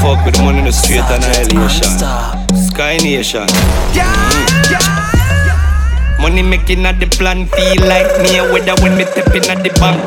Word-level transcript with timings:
fuck 0.00 0.24
with 0.24 0.34
the 0.34 0.42
money 0.42 0.58
in 0.58 0.64
the 0.64 0.72
street 0.72 1.04
annihilation. 1.06 1.92
Sky 2.56 2.96
Nation. 2.98 3.46
Money 6.20 6.42
making 6.42 6.84
at 6.86 6.98
the 7.00 7.06
plan 7.06 7.46
feel 7.46 7.82
like 7.86 8.08
me 8.22 8.38
a 8.38 8.44
weather 8.52 8.74
when 8.82 8.96
me 8.96 9.04
stepping 9.04 9.44
at 9.48 9.62
the 9.62 9.70
bank. 9.78 10.00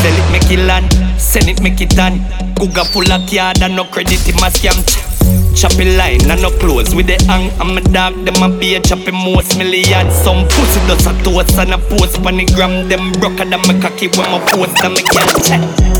Sell 0.00 0.16
it 0.16 0.32
make 0.32 0.50
it 0.50 0.64
land, 0.64 0.90
send 1.20 1.48
it 1.48 1.60
make 1.62 1.80
it 1.80 1.90
done. 1.90 2.24
Google 2.54 2.84
full 2.84 3.12
of 3.12 3.28
card 3.28 3.62
and 3.62 3.76
no 3.76 3.84
credit 3.84 4.28
in 4.28 4.34
my 4.36 4.50
scam. 4.50 5.09
Chopping 5.54 5.96
line 5.96 6.24
and 6.30 6.42
no 6.42 6.50
close 6.58 6.94
with 6.94 7.06
the 7.06 7.16
hang 7.26 7.50
I'm 7.60 7.76
a 7.76 7.80
dog, 7.80 8.14
them 8.24 8.42
a 8.42 8.48
be 8.48 8.74
a 8.76 8.80
chopping 8.80 9.14
most 9.14 9.58
million 9.58 10.10
Some 10.10 10.46
pussy 10.48 10.80
does 10.86 11.06
a 11.06 11.12
toast 11.22 11.58
and 11.58 11.74
a 11.74 11.78
post 11.78 12.22
Pan 12.22 12.36
the 12.36 12.46
gram, 12.54 12.88
them 12.88 13.12
broke 13.20 13.40
and 13.40 13.50
me 13.50 13.80
cocky 13.80 14.08
when 14.08 14.30
my 14.30 14.40
post 14.50 14.82
and 14.84 14.94
me 14.94 15.02
can't 15.02 15.44
check 15.44 15.90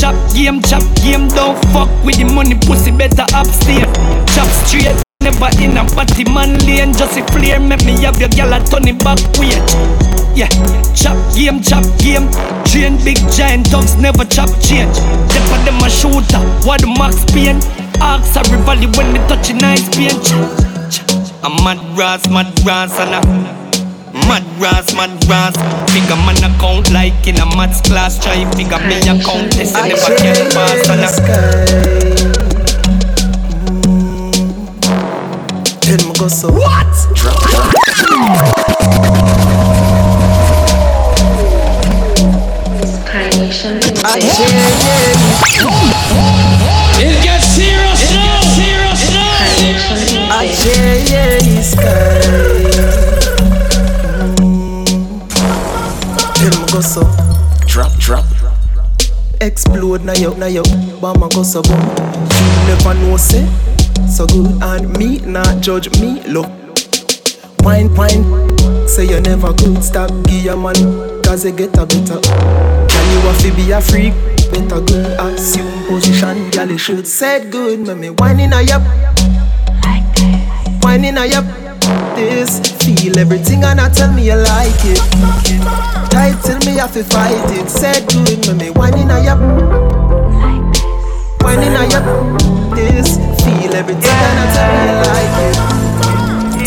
Chop 0.00 0.14
game, 0.32 0.62
chop 0.62 0.82
game, 1.02 1.28
don't 1.28 1.58
fuck 1.74 1.90
with 2.04 2.16
the 2.16 2.24
money, 2.24 2.54
pussy 2.64 2.90
better 2.90 3.26
upstairs. 3.34 3.90
Chop 4.32 4.48
straight, 4.64 4.96
never 5.20 5.50
in 5.60 5.76
a 5.76 5.84
party 5.92 6.24
man 6.24 6.56
lane. 6.64 6.94
Just 6.94 7.18
a 7.18 7.22
flare, 7.34 7.60
make 7.60 7.84
me 7.84 8.00
have 8.00 8.18
your 8.18 8.30
gal 8.30 8.54
a 8.54 8.64
turn 8.64 8.88
it 8.88 8.96
back 9.04 9.18
weight. 9.36 9.60
Yeah, 10.32 10.48
chop 10.94 11.18
game, 11.34 11.60
chop 11.60 11.84
game. 11.98 12.30
Train 12.64 12.96
big 13.04 13.18
giant 13.34 13.68
dogs 13.70 13.96
never 13.96 14.24
chop 14.24 14.48
change. 14.62 14.96
Them 14.96 15.44
for 15.50 15.60
them 15.68 15.82
a 15.82 15.90
shooter, 15.90 16.40
what 16.64 16.80
the 16.80 16.86
max 16.86 17.20
pain. 17.34 17.58
Ask 18.00 18.36
a 18.36 18.42
rivalry 18.50 18.86
when 18.96 19.12
me 19.12 19.18
touching 19.28 19.58
nice 19.58 19.88
pain. 19.94 20.10
I'm 21.42 21.56
mad 21.64 21.78
brass, 21.94 22.28
mad 22.28 22.52
brass, 22.64 22.98
and 22.98 23.14
a 23.14 23.20
Mad 24.28 24.44
brass, 24.58 24.92
mad 24.94 25.10
brass. 25.26 25.54
Figure 25.92 26.16
man 26.16 26.36
account 26.42 26.90
like 26.92 27.26
in 27.26 27.36
a 27.36 27.46
maths 27.56 27.80
class. 27.80 28.18
Try 28.22 28.44
figure 28.52 28.78
me 28.86 28.98
account. 29.00 29.52
This 29.52 29.74
I 29.74 29.88
never 29.88 30.16
get 30.18 30.52
past. 30.52 30.90
And 30.90 31.00
Then 35.82 35.98
me 36.08 36.14
go 36.18 36.28
so 36.28 36.50
What? 36.52 36.86
Drop, 37.14 37.42
drop. 37.50 37.74
It 44.02 44.20
yeah, 50.64 51.62
sky. 51.62 52.60
go 56.70 56.80
so 56.80 57.02
Drop, 57.66 57.92
drop. 57.98 58.24
Explode 59.40 60.04
na 60.04 60.12
yo, 60.12 60.34
na 60.34 60.46
yo. 60.46 60.62
Bama 61.00 61.28
go 61.34 61.42
so 61.42 61.62
boom 61.62 61.80
You 61.80 62.68
never 62.68 62.94
know 62.94 63.16
say. 63.16 63.46
So 64.08 64.26
good 64.26 64.62
and 64.62 64.96
me 64.98 65.18
not 65.20 65.60
judge 65.60 65.88
me 66.00 66.22
Look. 66.28 66.48
Wine, 67.60 67.94
wine. 67.94 68.24
Say 68.88 69.06
you 69.06 69.20
never 69.20 69.52
could 69.54 69.82
stop 69.82 70.10
Give 70.24 70.44
your 70.44 70.56
man 70.56 70.74
Cause 71.22 71.44
you 71.44 71.52
get 71.52 71.76
a 71.78 71.86
better. 71.86 72.20
Can 72.20 73.12
you 73.12 73.20
have 73.20 73.40
to 73.42 73.52
be 73.54 73.70
a 73.70 73.80
freak? 73.80 74.14
Better 74.52 74.80
good 74.80 75.06
assume 75.20 75.84
position 75.86 76.50
Girl 76.50 76.68
you 76.68 76.78
should. 76.78 77.06
Said 77.06 77.50
good 77.50 77.80
Me 77.80 77.94
me 77.94 78.10
wine 78.10 78.40
in 78.40 78.52
a 78.52 78.62
yap 78.62 78.82
Wine 81.00 81.08
in 81.08 81.16
a 81.16 81.24
yap 81.24 81.44
This 82.14 82.60
feel 82.84 83.18
everything 83.18 83.64
and 83.64 83.80
I 83.80 83.88
tell 83.88 84.12
me 84.12 84.26
you 84.26 84.36
like 84.36 84.84
it 84.84 85.00
Tight 86.12 86.36
till 86.44 86.58
me 86.58 86.76
have 86.76 86.92
to 86.92 87.02
fight 87.04 87.40
it. 87.56 87.70
Said 87.70 88.06
do 88.06 88.20
it 88.24 88.46
me 88.48 88.52
me 88.52 88.70
wine 88.70 88.98
in 88.98 89.10
a 89.10 89.18
yap. 89.24 89.40
Wine 91.40 91.62
in 91.62 91.72
a 91.72 91.88
yap. 91.88 92.04
This 92.76 93.16
feel 93.40 93.74
everything 93.74 94.12
and 94.12 94.40
I 94.40 94.52
tell 94.52 94.68
me 94.76 94.80
you 94.84 94.96
like 95.08 95.36
it. 95.48 95.56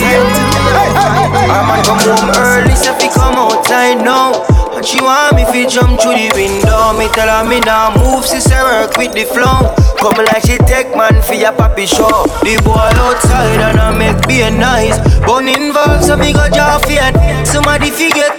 Tight 0.02 0.26
till 0.34 0.50
me 0.50 0.62
have 0.66 0.82
to 0.82 0.98
fight 0.98 1.30
it. 1.38 1.54
I 1.54 1.62
might 1.70 1.86
come 1.86 2.02
home 2.02 2.32
early, 2.34 2.76
so 2.76 2.92
fi 2.96 3.10
come 3.14 3.36
outside 3.36 4.04
now. 4.04 4.63
And 4.84 4.90
she 4.92 5.00
want 5.00 5.40
me 5.40 5.46
fi 5.46 5.64
jump 5.64 5.96
through 5.96 6.20
the 6.20 6.28
window. 6.36 6.92
Me 7.00 7.08
tell 7.16 7.32
her 7.32 7.48
me 7.48 7.64
nah 7.64 7.96
move, 7.96 8.26
sister 8.26 8.60
work 8.68 8.92
with 9.00 9.16
the 9.16 9.24
flow. 9.24 9.72
Come 9.96 10.20
like 10.28 10.44
she 10.44 10.60
take 10.68 10.92
man 10.92 11.24
for 11.24 11.40
your 11.40 11.56
papi 11.56 11.88
show. 11.88 12.28
The 12.44 12.60
boy 12.68 12.92
outside 13.00 13.64
and 13.64 13.80
I 13.80 13.96
make 13.96 14.20
be 14.28 14.44
nice. 14.44 15.00
Bone 15.24 15.48
involved, 15.48 16.04
so 16.04 16.20
me 16.20 16.34
go 16.36 16.52
draw 16.52 16.84
fear. 16.84 17.08
Somebody 17.48 17.96
forget. 17.96 18.36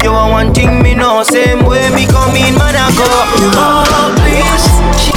You 0.00 0.16
want 0.16 0.32
one 0.32 0.54
thing 0.54 0.80
me 0.80 0.94
know, 0.94 1.22
same 1.22 1.60
way 1.68 1.92
me 1.92 2.08
come 2.08 2.32
in, 2.40 2.56
man 2.56 2.72
I 2.72 2.88
go. 2.96 3.04
Oh 3.60 4.16
please. 4.16 5.12
It 5.12 5.13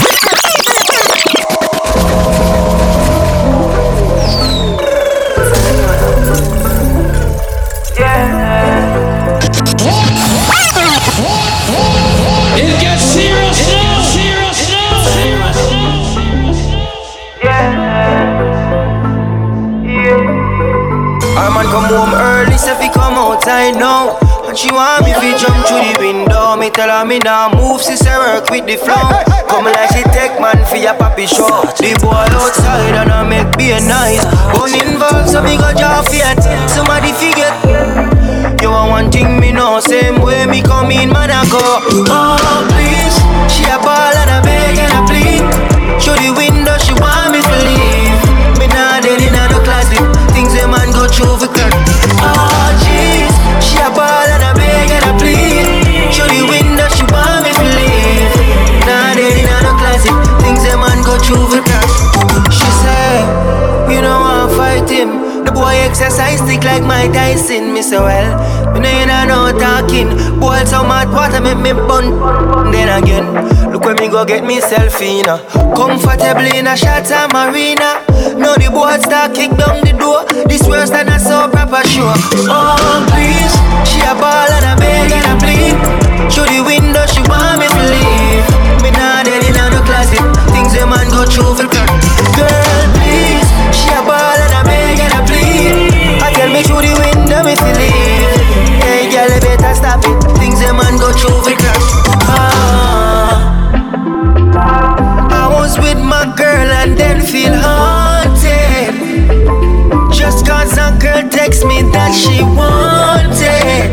Our 21.37 21.53
man 21.53 21.65
come 21.69 21.85
home 21.93 22.13
early, 22.17 22.57
so 22.57 22.73
fi 22.75 22.89
come 22.89 23.13
outside 23.13 23.77
now. 23.77 24.17
And 24.47 24.57
she 24.57 24.71
want 24.71 25.05
me 25.05 25.13
fi 25.13 25.37
jump 25.37 25.59
through 25.67 25.85
the 25.85 25.95
window. 25.99 26.55
Me 26.57 26.69
tell 26.69 26.89
her 26.89 27.05
me 27.05 27.19
nah 27.19 27.53
move, 27.53 27.81
sister 27.81 28.17
work 28.17 28.49
with 28.49 28.65
the 28.65 28.77
flow. 28.77 29.05
Come 29.45 29.65
like 29.69 29.91
she 29.93 30.01
take 30.15 30.39
man 30.41 30.57
for 30.65 30.77
your 30.81 30.95
papi 30.95 31.27
show. 31.27 31.61
The 31.77 31.93
boy 32.01 32.25
outside 32.33 32.95
and 32.95 33.11
I 33.11 33.21
make 33.27 33.51
be 33.57 33.71
a 33.75 33.79
nice. 33.83 34.25
Bone 34.55 34.73
involved, 34.73 35.29
so 35.29 35.43
me 35.43 35.57
go 35.61 35.69
draw 35.77 36.01
fiat. 36.01 36.41
Somebody 36.71 37.11
forget. 37.13 37.53
You 38.63 38.71
want 38.71 38.89
one 38.89 39.11
thing 39.11 39.39
me 39.39 39.51
know, 39.51 39.79
same 39.79 40.21
way 40.23 40.47
me 40.47 40.63
come 40.63 40.89
in, 40.89 41.09
man 41.13 41.29
I 41.29 41.45
go. 41.51 41.61
Oh 42.09 42.65
please, 42.73 43.17
she 43.53 43.61
a 43.69 43.77
ball 43.77 44.15
and 44.17 44.31
a 44.33 44.39
beg 44.41 44.79
and 44.79 44.93
a 44.95 45.01
plead. 45.05 45.43
Show 46.01 46.15
the 46.17 46.31
window, 46.33 46.56
The 65.05 65.51
boy 65.53 65.77
exercise 65.85 66.39
stick 66.39 66.63
like 66.63 66.81
my 66.81 67.07
Tyson. 67.13 67.73
Me 67.73 67.81
say, 67.83 67.99
Well, 67.99 68.33
you 68.73 68.81
know 68.81 68.89
you 68.89 69.05
know 69.05 69.51
no 69.51 69.59
talking. 69.59 70.09
Boy, 70.39 70.65
so 70.65 70.81
mad, 70.81 71.13
water 71.13 71.39
make 71.39 71.61
me 71.61 71.73
bun. 71.73 72.17
Then 72.71 72.89
again, 72.89 73.29
look 73.71 73.85
where 73.85 73.93
me 73.93 74.09
go 74.09 74.25
get 74.25 74.43
me 74.43 74.57
in. 74.57 75.25
Comfortably 75.77 76.57
in 76.57 76.65
a 76.65 76.75
shot 76.75 77.05
marina. 77.31 78.01
Now 78.41 78.57
the 78.57 78.69
boy 78.73 78.97
start 79.05 79.35
kick 79.35 79.53
down 79.53 79.85
the 79.85 79.93
door. 79.93 80.25
This 80.49 80.65
worse 80.67 80.89
than 80.89 81.09
a 81.09 81.19
so 81.19 81.47
proper 81.49 81.85
show. 81.85 82.09
Oh, 82.49 83.05
please, 83.13 83.53
she 83.85 84.01
a 84.01 84.17
ball 84.17 84.49
and 84.49 84.65
a 84.65 84.73
beg 84.81 85.11
and 85.13 85.25
a 85.29 85.35
plead. 85.37 85.77
Through 86.33 86.49
the 86.49 86.61
window, 86.65 87.05
she 87.05 87.21
want 87.29 87.56
stop 99.87 100.03
it. 100.03 100.37
Things 100.39 100.59
a 100.61 100.73
man 100.73 100.97
go 100.97 101.11
through 101.13 101.39
for 101.43 101.55
ah. 102.27 103.39
I 105.31 105.47
was 105.59 105.77
with 105.79 105.97
my 105.97 106.25
girl 106.35 106.69
and 106.81 106.97
then 106.97 107.21
feel 107.21 107.53
haunted. 107.55 108.95
Just 110.11 110.45
cause 110.45 110.77
a 110.77 110.91
girl 110.99 111.23
text 111.29 111.65
me 111.65 111.83
that 111.95 112.11
she 112.11 112.43
wanted. 112.59 113.87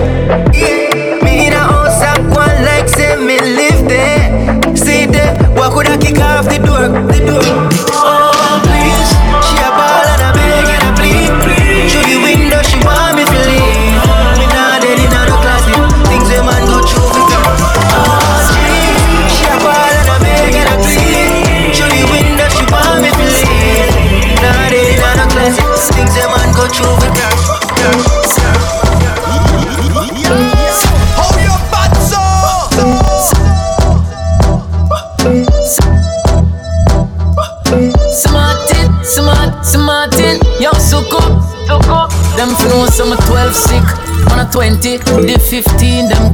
Yeah. 0.58 1.22
Me 1.22 1.46
in 1.46 1.52
a 1.52 1.64
house, 1.72 2.02
I'm 2.02 2.22
going 2.32 2.62
like 2.70 2.88
say 2.88 3.14
me 3.16 3.38
live 3.38 3.88
there. 3.88 4.76
See 4.76 5.06
there, 5.06 5.34
what 5.56 5.72
could 5.74 5.86
I 5.86 5.96
kick 5.98 6.18
off 6.18 6.46
the 6.46 6.58
door? 6.58 6.88
The 7.12 7.20
door. 7.26 8.13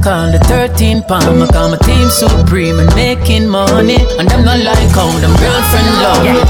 Call 0.01 0.31
the 0.31 0.39
13 0.49 1.03
pound. 1.03 1.41
I 1.41 1.47
call 1.47 1.69
my 1.69 1.77
team 1.77 2.09
supreme 2.09 2.79
and 2.79 2.89
making 2.95 3.47
money. 3.47 4.01
And 4.17 4.27
them 4.27 4.43
not 4.43 4.59
like 4.59 4.89
how 4.97 5.09
them 5.21 5.33
girlfriend 5.37 5.89
love 6.01 6.25
me. 6.25 6.41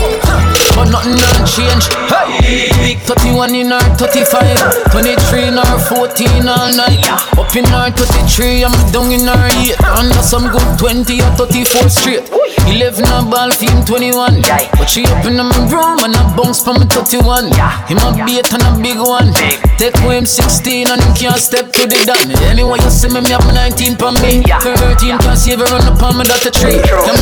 But 0.76 0.88
nothing 0.88 1.20
don't 1.20 1.44
change. 1.46 1.86
Hey. 2.08 2.96
31 3.04 3.56
in 3.56 3.72
her 3.72 3.84
35, 4.00 4.92
23 4.92 5.48
in 5.52 5.58
her 5.60 5.80
14 5.92 6.48
all 6.48 6.72
night. 6.76 7.04
Up 7.38 7.52
in 7.56 7.66
her 7.66 7.92
33, 7.92 8.64
I'm 8.64 8.76
down 8.92 9.12
in 9.12 9.28
her 9.28 9.48
8. 9.52 9.76
Under 10.00 10.24
some 10.24 10.48
good 10.48 10.80
20 10.80 11.22
or 11.22 11.32
34 11.36 11.90
straight. 11.90 12.41
11 12.72 13.04
a 13.04 13.20
ball 13.28 13.52
team 13.52 13.84
21. 13.84 14.48
Yeah. 14.48 14.72
But 14.80 14.88
she 14.88 15.04
up 15.04 15.26
in 15.28 15.36
my 15.36 15.52
room 15.68 16.00
and 16.08 16.16
I 16.16 16.24
bounce 16.36 16.64
from 16.64 16.80
me 16.80 16.88
31. 16.88 17.52
Him 17.92 18.00
a 18.00 18.16
beat 18.24 18.48
and 18.48 18.64
a 18.64 18.72
big 18.80 18.96
one. 18.96 19.36
Take 19.76 20.00
away 20.00 20.18
him 20.20 20.26
16 20.26 20.88
and 20.88 21.02
him 21.04 21.14
can't 21.14 21.36
step 21.36 21.68
to 21.76 21.84
the 21.84 22.00
done. 22.08 22.32
Anyway, 22.48 22.80
you 22.80 22.90
see 22.90 23.12
me, 23.12 23.20
me 23.20 23.36
have 23.36 23.44
19 23.44 24.00
for 24.00 24.16
me. 24.24 24.44
13 24.48 25.20
can't 25.20 25.38
save 25.38 25.60
her 25.60 25.68
on 25.68 25.84
the 25.84 25.92
palm 26.00 26.24
of 26.24 26.28
that 26.32 26.48
tree. 26.56 26.80
Them 26.80 27.20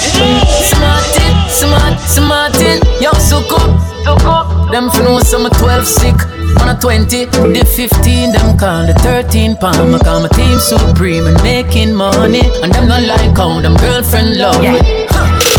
Smartin, 0.00 1.32
smart, 1.48 2.00
smartin, 2.00 2.80
yo, 3.00 3.12
suck 3.20 3.52
up, 3.52 3.80
suck 4.04 4.24
up. 4.24 4.70
Them 4.70 4.88
for 4.88 5.02
know 5.02 5.18
some 5.20 5.48
12 5.50 5.86
sick, 5.86 6.16
on 6.60 6.76
a 6.76 6.78
20, 6.78 7.24
the 7.26 7.64
15, 7.64 8.32
them 8.32 8.58
call 8.58 8.86
the 8.86 8.94
13 9.00 9.56
pound. 9.56 9.94
I 9.94 9.98
call 9.98 10.20
my 10.20 10.28
team 10.28 10.58
supreme 10.58 11.26
and 11.26 11.40
making 11.42 11.94
money, 11.94 12.42
and 12.62 12.72
them 12.72 12.88
not 12.88 13.02
like 13.02 13.36
how 13.36 13.60
them 13.60 13.76
girlfriend 13.76 14.36
love 14.36 14.60
it. 14.62 15.08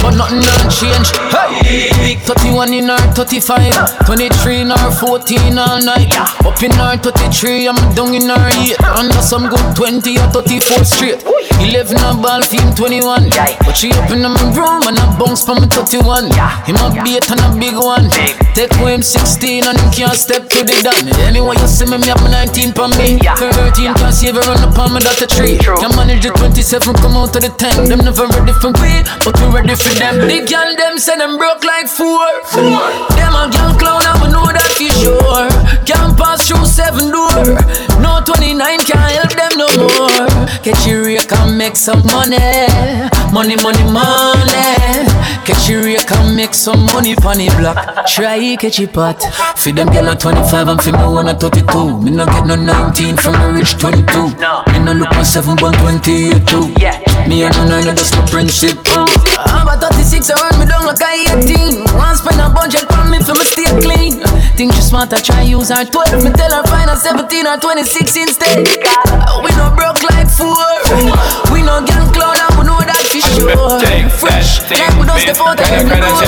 But 0.02 0.18
nothing 0.18 0.42
don't 0.42 0.72
change. 0.72 1.14
Hey. 1.62 2.16
31 2.26 2.74
in 2.74 2.90
her 2.90 2.98
35, 3.14 4.06
23 4.06 4.62
in 4.62 4.70
her 4.72 4.92
14 4.92 5.58
all 5.58 5.82
night. 5.84 6.10
Up 6.42 6.62
in 6.64 6.72
her 6.72 6.98
33, 6.98 7.68
I'm 7.68 7.78
down 7.94 8.14
in 8.16 8.30
her 8.30 8.50
8. 8.50 8.82
Under 8.98 9.22
some 9.22 9.48
good 9.48 9.76
20 9.76 10.18
or 10.18 10.28
34 10.34 10.84
straight. 10.86 11.24
11 11.60 11.98
a 11.98 12.16
ball 12.16 12.42
team 12.42 12.72
21. 12.76 13.32
Yeah. 13.32 13.58
But 13.66 13.76
she 13.76 13.92
up 13.92 14.10
in 14.12 14.22
my 14.24 14.32
room 14.56 14.88
and 14.88 14.98
I 14.98 15.06
bounce 15.20 15.44
from 15.44 15.62
me 15.62 15.68
31. 15.68 16.32
Him 16.64 16.78
a 16.80 16.88
beat 17.04 17.28
and 17.28 17.40
a 17.40 17.42
ton 17.42 17.42
of 17.42 17.60
big 17.60 17.76
one. 17.76 18.08
Take 18.56 18.72
away 18.80 18.96
him 18.96 19.04
16 19.04 19.66
and 19.66 19.78
him 19.78 19.90
can't 19.92 20.16
step 20.16 20.48
to 20.50 20.64
the 20.64 20.76
done. 20.86 21.08
Anyway, 21.28 21.56
you 21.60 21.68
see 21.68 21.86
me, 21.86 21.98
me 21.98 22.08
have 22.08 22.24
19 22.24 22.74
for 22.74 22.88
me. 22.96 23.20
Yeah. 23.20 23.36
13 23.36 23.94
can't 23.96 24.14
save 24.14 24.36
her 24.36 24.46
on 24.48 24.62
the 24.62 24.72
palm 24.72 24.96
of 24.96 25.04
that 25.04 25.20
tree. 25.28 25.58
Can 25.60 25.92
manage 25.98 26.24
the 26.24 26.32
27, 26.32 26.96
come 27.04 27.18
out 27.20 27.34
to 27.34 27.40
the 27.40 27.50
10. 27.50 27.90
Them 27.90 28.06
never 28.06 28.28
ready 28.32 28.54
for 28.64 28.72
me, 28.80 29.04
but 29.26 29.36
we 29.40 29.46
ready 29.52 29.76
for 29.76 29.94
them. 29.98 30.24
Big 30.28 30.48
girl, 30.48 30.70
them 30.78 30.98
say 30.98 31.18
them 31.18 31.38
broke 31.38 31.64
like 31.64 31.88
four. 31.88 32.24
Them 33.18 33.34
a 33.36 33.50
girl 33.52 33.74
clown, 33.76 34.06
I 34.06 34.14
know 34.30 34.48
that 34.48 34.72
for 34.78 34.92
sure. 35.02 35.50
Can't 35.86 36.18
pass 36.18 36.48
through 36.48 36.66
seven 36.66 37.12
door. 37.12 37.58
No 38.00 38.22
29 38.26 38.58
can't 38.86 39.12
help 39.18 39.34
them 39.34 39.54
no 39.58 39.68
more. 39.78 40.28
Catch 40.64 40.88
and 40.88 41.11
make 41.62 41.76
some 41.76 42.02
money. 42.08 42.66
Money, 43.32 43.56
money, 43.62 43.86
money. 43.94 45.06
Catch 45.46 45.70
your 45.70 45.84
rake 45.84 46.12
and 46.12 46.36
make 46.36 46.56
some 46.56 46.86
money 46.88 47.14
funny 47.16 47.50
block. 47.50 47.78
Try 48.08 48.56
catch 48.56 48.80
it 48.80 48.94
pot. 48.94 49.22
Feed 49.58 49.76
them 49.76 49.90
girl 49.94 50.10
at 50.10 50.20
25 50.20 50.68
and 50.68 50.82
feed 50.82 50.98
me 50.98 51.06
one 51.06 51.30
at 51.30 51.40
32. 51.40 52.02
Me 52.02 52.10
no 52.10 52.26
get 52.26 52.46
no 52.48 52.56
19 52.56 53.16
from 53.18 53.36
a 53.36 53.54
rich 53.54 53.78
22. 53.78 54.34
Me 54.74 54.78
no 54.86 54.94
look 54.94 55.12
my 55.12 55.22
7 55.22 55.56
but 55.62 55.78
28 55.78 56.48
too. 56.48 56.66
Me 57.30 57.44
and 57.46 57.54
no 57.58 57.64
9 57.70 57.94
that's 57.94 58.12
my 58.18 58.26
principle. 58.26 59.06
I'm 59.46 59.62
about 59.62 59.94
36 59.94 60.32
I 60.32 60.42
run 60.42 60.60
me 60.60 60.66
down 60.66 60.86
like 60.90 61.02
I 61.02 61.30
18. 61.46 61.94
One 61.94 62.16
spend 62.18 62.42
a 62.42 62.50
budget 62.50 62.90
on 62.98 63.12
me 63.12 63.22
for 63.22 63.38
me 63.38 63.46
stay 63.46 63.70
clean. 63.86 64.31
Think 64.62 64.74
she 64.78 64.82
smart 64.82 65.12
I 65.12 65.20
try 65.22 65.42
use 65.42 65.74
her 65.74 65.84
12. 65.84 66.22
Me 66.24 66.30
tell 66.38 66.54
her 66.54 66.62
find 66.70 66.88
her 66.88 66.96
17 66.96 67.48
or 67.48 67.58
26 67.58 68.16
instead. 68.16 68.62
We 69.42 69.50
no 69.58 69.74
broke 69.74 70.06
like 70.14 70.30
four. 70.30 70.54
We 71.50 71.66
no 71.66 71.82
gang 71.82 72.06
clown 72.14 72.38
we 72.62 72.70
know 72.70 72.78
that 72.78 73.01
for 73.12 73.20
sure. 73.20 73.80
Fresh, 74.22 74.62
like 74.72 74.94
we 74.96 75.04
don't 75.04 75.20
step 75.20 75.36
out 75.42 75.58
of 75.58 75.68
the 75.68 75.84
door. 76.00 76.22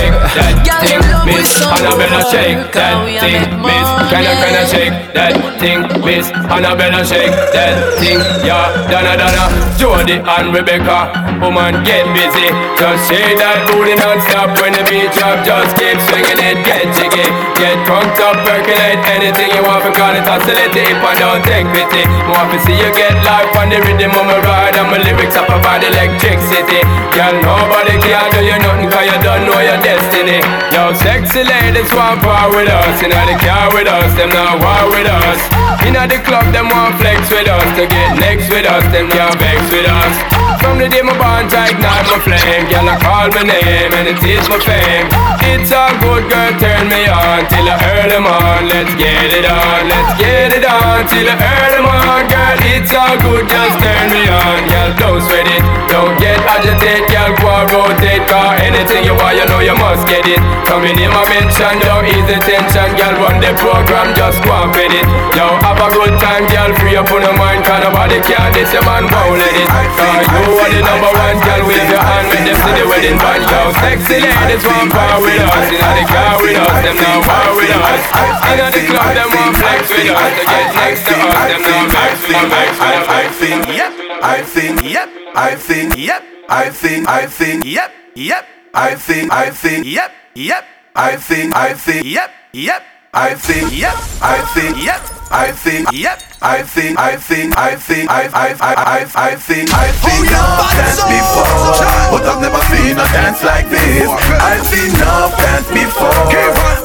Gang 0.65 0.83
them 0.83 1.03
love 1.13 1.45
some 1.45 1.71
Annabella 1.77 2.21
shake 2.27 2.73
that 2.73 2.97
thing, 3.21 3.45
miss. 3.61 3.87
Can 4.09 4.25
I, 4.25 4.33
can 4.41 4.55
I 4.57 4.63
shake 4.65 4.97
that 5.13 5.33
thing, 5.61 5.79
miss? 6.03 6.27
Annabella 6.33 7.05
shake 7.05 7.31
that 7.53 7.75
thing, 8.01 8.19
yeah. 8.43 8.73
Donna, 8.89 9.13
Donna, 9.15 9.45
Jody 9.77 10.17
and 10.19 10.47
Rebecca, 10.51 11.13
woman 11.39 11.85
get 11.85 12.03
busy. 12.11 12.49
Just 12.75 13.07
shake 13.07 13.37
that 13.39 13.63
booty 13.69 13.95
non-stop 13.95 14.57
when 14.59 14.73
the 14.73 14.83
beat 14.89 15.13
drop. 15.15 15.45
Just 15.45 15.77
keep 15.77 15.95
swinging 16.09 16.41
it, 16.41 16.57
get 16.65 16.89
jiggy, 16.97 17.27
get 17.55 17.77
drunk 17.85 18.17
up, 18.25 18.41
percolate 18.43 18.99
anything 19.07 19.53
you 19.53 19.63
want. 19.63 19.85
Because 19.85 20.19
it's 20.19 20.27
oscillate 20.27 20.73
if 20.73 20.99
I 20.99 21.13
don't 21.21 21.43
take 21.45 21.69
pity. 21.71 22.03
Want 22.27 22.49
to 22.51 22.57
see 22.65 22.75
you 22.75 22.89
get 22.97 23.13
life 23.23 23.53
on 23.55 23.69
the 23.69 23.79
rhythm 23.85 24.11
of 24.17 24.25
my 24.25 24.39
ride 24.41 24.75
and 24.75 24.89
my 24.89 24.97
lyrics 24.97 25.37
up 25.37 25.47
about 25.47 25.85
electricity. 25.85 26.72
Girl, 27.15 27.35
nobody 27.41 27.95
can 28.01 28.25
do 28.31 28.41
you 28.41 28.57
nothing 28.65 28.89
'cause 28.89 29.05
you 29.05 29.17
don't 29.21 29.45
know 29.45 29.59
your 29.69 29.77
destiny. 29.77 30.39
Yo, 30.73 30.93
sexy 31.05 31.43
ladies 31.43 31.91
want 31.93 32.21
part 32.23 32.49
with 32.55 32.69
us. 32.69 33.01
Inna 33.03 33.21
the 33.29 33.35
car 33.45 33.69
with 33.73 33.87
us, 33.87 34.13
them 34.17 34.29
not 34.29 34.59
war 34.63 34.83
with 34.89 35.07
us. 35.07 35.39
Inna 35.85 36.07
the 36.07 36.19
club, 36.27 36.51
them 36.51 36.69
want 36.69 36.97
flex 36.99 37.19
with 37.29 37.47
us. 37.47 37.67
To 37.77 37.85
get 37.85 38.09
next 38.17 38.49
with 38.49 38.65
us, 38.65 38.83
them 38.93 39.07
can't 39.09 39.35
vex 39.35 39.61
with 39.69 39.87
us. 39.87 40.42
From 40.63 40.79
the 40.79 40.87
day 40.87 41.03
my 41.03 41.11
bond, 41.19 41.51
I 41.51 41.75
ignite 41.75 42.07
my 42.07 42.17
flame. 42.23 42.71
Girl, 42.71 42.87
I 42.87 42.95
call 43.03 43.27
my 43.35 43.43
name 43.43 43.91
and 43.91 44.07
it 44.07 44.23
is 44.23 44.47
my 44.47 44.55
fame. 44.63 45.11
It's 45.43 45.75
a 45.75 45.91
good 45.99 46.23
girl, 46.31 46.51
turn 46.55 46.87
me 46.87 47.03
on 47.11 47.43
till 47.51 47.67
I 47.67 47.75
earn 47.83 48.07
them 48.07 48.23
on. 48.23 48.71
Let's 48.71 48.95
get 48.95 49.27
it 49.27 49.43
on, 49.43 49.91
let's 49.91 50.15
get 50.15 50.55
it 50.55 50.63
on 50.63 51.03
till 51.11 51.27
I 51.27 51.35
earn 51.35 51.71
them 51.75 51.87
on. 51.87 52.21
Girl, 52.31 52.57
it's 52.71 52.95
all 52.95 53.19
good, 53.19 53.43
just 53.51 53.75
turn 53.83 54.07
me 54.07 54.23
on. 54.31 54.59
Girl, 54.71 54.91
don't 55.03 55.21
sweat 55.27 55.51
it, 55.51 55.63
don't 55.91 56.15
get 56.15 56.39
agitated. 56.47 57.11
Girl, 57.11 57.31
go 57.43 57.51
and 57.59 57.67
rotate, 57.67 58.23
cause 58.31 58.55
anything 58.63 59.03
you 59.03 59.19
want, 59.19 59.35
you 59.35 59.45
know 59.51 59.59
you 59.59 59.75
must 59.75 60.07
get 60.07 60.23
it. 60.23 60.39
Coming 60.63 60.95
in 60.95 61.11
my 61.11 61.27
mention, 61.27 61.75
don't 61.83 62.07
ease 62.07 62.23
the 62.23 62.39
tension. 62.39 62.87
Girl, 62.95 63.13
run 63.19 63.43
the 63.43 63.51
program, 63.59 64.15
just 64.15 64.39
go 64.47 64.55
and 64.63 64.71
fit 64.71 64.95
it. 64.95 65.05
Yo, 65.35 65.43
have 65.59 65.75
a 65.75 65.91
good 65.91 66.15
time, 66.23 66.47
girl, 66.47 66.71
free 66.79 66.95
up 66.95 67.11
on 67.11 67.19
your 67.19 67.35
mind, 67.35 67.67
cause 67.67 67.83
nobody 67.83 68.23
can 68.23 68.47
this, 68.55 68.71
your 68.71 68.81
man 68.87 69.05
won't 69.11 69.37
let 69.37 69.53
it. 69.53 69.67
Cause 69.67 70.23
you 70.23 70.52
are 70.57 70.71
the 70.71 70.81
number 70.81 71.11
one, 71.13 71.37
girl, 71.41 71.61
with 71.67 71.87
your 71.89 72.03
hand, 72.03 72.27
with 72.29 72.43
them 72.45 72.57
to 72.57 72.69
the 72.77 72.85
wedding 72.89 73.17
band. 73.17 73.43
Yo, 73.49 73.59
sexy 73.79 74.17
ladies 74.23 74.63
want 74.65 74.91
power 74.91 75.19
with 75.21 75.41
us, 75.41 75.67
inna 75.71 75.91
the 75.97 76.03
car 76.09 76.35
with 76.41 76.57
us, 76.57 76.81
them 76.83 76.97
now 76.97 77.21
war 77.23 77.49
with 77.57 77.73
us. 77.73 78.03
Inna 78.49 78.67
the 78.73 78.81
club, 78.87 79.13
them 79.15 79.29
want 79.33 79.53
flex 79.57 79.89
with 79.89 80.11
us, 80.13 80.31
to 80.37 80.43
get 80.45 80.67
next 80.75 81.01
to 81.07 81.15
us, 81.17 81.47
them 81.49 81.61
now 81.63 81.87
vex 81.89 82.15
with 82.27 82.53
us, 82.53 82.77
with 82.77 83.09
us. 83.09 83.33
Yep, 83.73 83.91
I 84.23 84.41
think, 84.43 84.81
yep, 84.83 85.09
I 85.35 85.55
think, 85.55 85.97
yep, 85.97 86.23
I 86.49 86.69
think, 86.69 87.07
I 87.09 87.25
think, 87.25 87.65
yep, 87.65 87.91
yep, 88.15 88.45
I 88.73 88.95
think, 88.95 89.31
I 89.31 89.49
think, 89.49 89.85
yep, 89.85 90.11
yep, 90.35 90.65
I 90.95 91.15
think, 91.15 91.55
I 91.55 91.73
think, 91.73 92.05
yep, 92.05 92.31
yep, 92.53 92.83
I 93.13 93.35
think, 93.35 93.69
yep, 93.69 93.93
I 94.25 94.41
think, 94.57 94.73
yep, 94.81 94.97
I 95.29 95.51
think, 95.53 95.85
yep, 95.93 96.17
I 96.41 96.63
think, 96.65 96.97
I 96.97 97.15
think, 97.15 97.53
I 97.55 97.75
think, 97.77 98.09
I, 98.09 98.25
I, 98.33 98.47
I, 98.57 98.73
I, 98.73 98.99
I 99.13 99.35
think, 99.37 99.69
I 99.69 99.93
think 100.01 100.33
I've 100.33 100.57
danced 100.73 101.05
before, 101.05 101.77
but 102.09 102.25
I've 102.25 102.41
never 102.41 102.57
seen 102.73 102.97
a 102.97 103.05
dance 103.13 103.37
like 103.45 103.69
this. 103.69 104.09
I've 104.09 104.65
seen 104.65 104.89
enough 104.97 105.37
dance 105.37 105.69
before, 105.69 106.09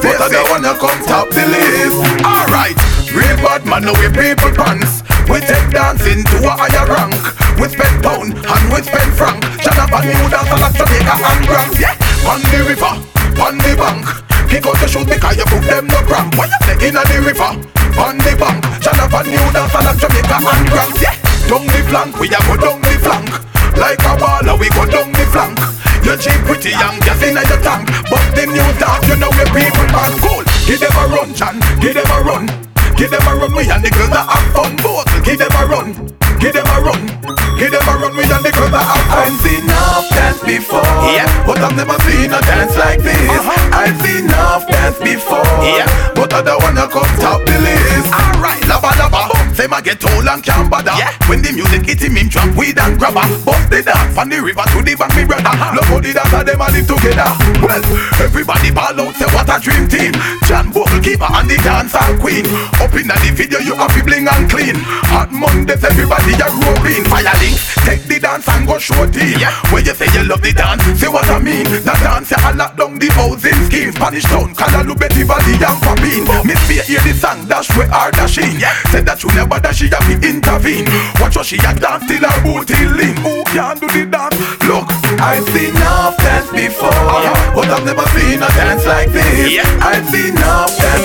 but 0.05 0.21
I 0.21 0.29
don't 0.29 0.49
wanna 0.53 0.77
come 0.77 1.01
top 1.09 1.33
the 1.33 1.49
list. 1.49 1.97
Alright, 2.21 2.77
real 3.09 3.37
bad 3.41 3.65
man, 3.65 3.89
no 3.89 3.97
we 3.97 4.13
people 4.13 4.53
pants. 4.53 5.01
We 5.25 5.41
take 5.41 5.65
dancing 5.73 6.21
to 6.29 6.37
a 6.45 6.53
higher 6.53 6.85
rank. 6.93 7.17
We 7.57 7.73
spend 7.73 8.05
pound 8.05 8.37
and 8.37 8.63
we 8.69 8.85
spend 8.85 9.17
franc. 9.17 9.41
Shut 9.65 9.81
up 9.81 9.97
and 9.97 10.13
new 10.13 10.29
dance 10.29 10.53
like 10.61 10.77
Jamaica 10.77 11.15
and 11.25 11.41
Grand. 11.49 11.73
Yeah, 11.81 11.97
on 12.29 12.37
the 12.53 12.69
river, 12.69 12.93
on 13.39 13.57
the 13.57 13.73
bank. 13.75 14.05
Kick 14.51 14.65
out 14.65 14.79
your 14.79 14.89
shoes 14.89 15.07
because 15.07 15.37
you 15.37 15.45
put 15.47 15.63
them 15.63 15.87
no 15.87 15.99
cramp. 16.05 16.35
Why 16.37 16.47
you 16.51 16.59
say 16.67 16.77
inna 16.89 17.03
the 17.07 17.17
river, 17.23 17.51
on 17.97 18.17
the 18.19 18.33
bank. 18.37 18.61
And 19.19 19.27
new 19.27 19.45
dance 19.51 19.73
like 19.73 19.99
Jamaica 19.99 20.37
and 20.39 20.67
Grand. 20.69 20.95
Yeah, 21.01 21.15
down 21.47 21.65
the 21.67 21.81
flank, 21.89 22.13
we 22.19 22.27
a 22.29 22.39
go 22.47 22.55
down 22.55 22.79
the 22.81 22.95
flank. 23.03 23.29
Like 23.75 24.03
a 24.03 24.13
baller, 24.19 24.55
we 24.59 24.69
go 24.69 24.83
down 24.85 25.11
the 25.11 25.25
flank. 25.31 25.59
You 26.05 26.15
cheap 26.15 26.39
pretty 26.47 26.71
young, 26.71 26.99
gas 27.03 27.21
inna 27.23 27.43
your 27.47 27.59
tank. 27.61 27.89
But 28.09 28.23
the 28.35 28.45
new 28.47 28.69
dance, 28.79 29.07
you 29.07 29.17
know 29.17 29.31
we 29.35 29.45
people 29.51 29.87
man 29.91 30.13
cool. 30.23 30.43
Give 30.67 30.79
them 30.79 30.95
a 30.95 31.03
run, 31.07 31.33
Chan. 31.33 31.59
Give 31.79 31.93
them 31.93 32.07
a 32.11 32.19
run. 32.23 32.69
Give 32.99 33.09
them 33.09 33.23
a 33.27 33.35
run, 33.35 33.55
we 33.55 33.63
and 33.63 33.79
the 33.79 33.87
girls 33.95 34.11
that 34.11 34.27
have 34.27 34.51
fun 34.51 34.75
both. 34.83 35.07
Give 35.23 35.39
them 35.39 35.55
a 35.55 35.63
run, 35.71 35.95
give 36.35 36.51
them 36.51 36.67
a 36.67 36.83
run, 36.83 36.99
give 37.55 37.71
them 37.71 37.87
a 37.87 37.95
run, 37.95 37.98
yeah, 41.13 41.27
but 41.45 41.59
I've 41.59 41.75
never 41.75 41.97
seen 42.05 42.31
a 42.31 42.39
dance 42.41 42.75
like 42.77 43.01
this. 43.01 43.17
Uh-huh. 43.29 43.77
I've 43.77 43.97
seen 44.01 44.25
enough 44.25 44.67
dance 44.67 44.99
before, 44.99 45.45
yeah, 45.65 45.87
but 46.13 46.33
I 46.33 46.41
don't 46.41 46.61
wanna 46.61 46.87
come 46.87 47.09
top 47.17 47.45
the 47.45 47.57
list. 47.59 48.09
Alright, 48.13 48.63
lava 48.67 48.91
lava, 48.97 49.33
say 49.55 49.67
my 49.67 49.81
get 49.81 50.03
old 50.05 50.27
and 50.27 50.43
can't 50.43 50.69
bother. 50.69 50.93
Yeah. 50.97 51.13
When 51.27 51.41
the 51.41 51.51
music 51.51 51.87
it 51.87 52.01
him 52.01 52.15
him 52.15 52.27
drop 52.29 52.49
weed 52.55 52.77
and 52.79 52.97
grabber. 52.97 53.25
Bust 53.45 53.69
the 53.69 53.83
dance 53.83 54.13
from 54.13 54.29
the 54.29 54.41
river 54.41 54.65
to 54.73 54.79
the 54.81 54.95
bank, 54.95 55.13
me 55.15 55.25
brother. 55.25 55.53
Love 55.75 55.89
how 55.89 55.99
the 55.99 56.11
dance 56.13 56.31
them 56.31 56.61
a 56.61 56.67
live 56.71 56.87
together. 56.87 57.29
Well, 57.61 57.83
everybody 58.21 58.71
ball 58.71 58.97
out, 58.97 59.13
say 59.15 59.29
what 59.33 59.49
a 59.49 59.57
dream 59.59 59.87
team. 59.89 60.13
John 60.45 60.71
keeper 61.09 61.29
and 61.33 61.49
the 61.49 61.57
dancer 61.65 62.05
queen. 62.21 62.45
Up 62.77 62.93
in 62.93 63.09
the 63.09 63.31
video, 63.33 63.59
you 63.59 63.73
have 63.73 63.93
to 63.97 64.01
bling 64.05 64.29
and 64.29 64.45
clean. 64.45 64.77
Hot 65.09 65.31
Mondays, 65.33 65.81
everybody 65.81 66.37
a 66.37 66.47
roping. 66.61 67.03
Fire 67.09 67.33
links, 67.41 67.73
take 67.81 68.05
the 68.05 68.19
dance 68.21 68.45
and 68.45 68.67
go 68.69 68.77
show 68.77 69.09
team. 69.09 69.41
Yeah. 69.41 69.53
When 69.73 69.85
you 69.85 69.95
say 69.97 70.05
you 70.13 70.29
love 70.29 70.41
the 70.45 70.53
dance, 70.53 70.85
say 71.01 71.09
what 71.09 71.25
I 71.25 71.39
mean. 71.41 71.65
The 71.65 71.95
dance, 71.97 72.29
you 72.29 72.37
lock 72.53 72.77
down 72.77 72.99
the 73.01 73.09
housing 73.17 73.57
scheme. 73.65 73.91
Spanish 73.91 74.29
town, 74.29 74.53
Calalu, 74.53 74.93
Betty 74.93 75.25
Valley, 75.25 75.57
and 75.57 75.79
Papine. 75.81 76.45
Miss 76.45 76.61
Fear 76.69 76.83
hear 76.85 77.01
the 77.01 77.13
song, 77.17 77.47
dash 77.49 77.69
where 77.73 77.89
are 77.89 78.11
dashing. 78.11 78.59
Yeah. 78.59 78.75
Said 78.93 79.05
that 79.09 79.23
you 79.23 79.33
never 79.33 79.57
dash, 79.57 79.81
she 79.81 79.89
have 79.89 80.05
to 80.05 80.15
intervene. 80.21 80.85
Watch 81.17 81.35
what 81.35 81.45
she 81.49 81.57
a 81.57 81.73
dance 81.73 82.05
till 82.05 82.21
her 82.21 82.37
booty 82.45 82.85
lean. 82.85 83.17
Who 83.25 83.41
can 83.49 83.81
do 83.81 83.87
the 83.89 84.05
dance? 84.05 84.37
Look, 84.69 84.85
I've 85.17 85.47
seen 85.49 85.73
enough 85.73 86.17
dance 86.21 86.51
before, 86.53 86.93
uh-huh. 86.93 87.55
but 87.55 87.67
I've 87.73 87.85
never 87.85 88.05
seen 88.13 88.37
a 88.43 88.49
dance 88.53 88.85
like 88.85 89.09
this. 89.09 89.57
Yeah. 89.57 89.65
I've 89.81 90.05
seen 90.09 90.37
enough 90.37 90.77
dance 90.77 90.98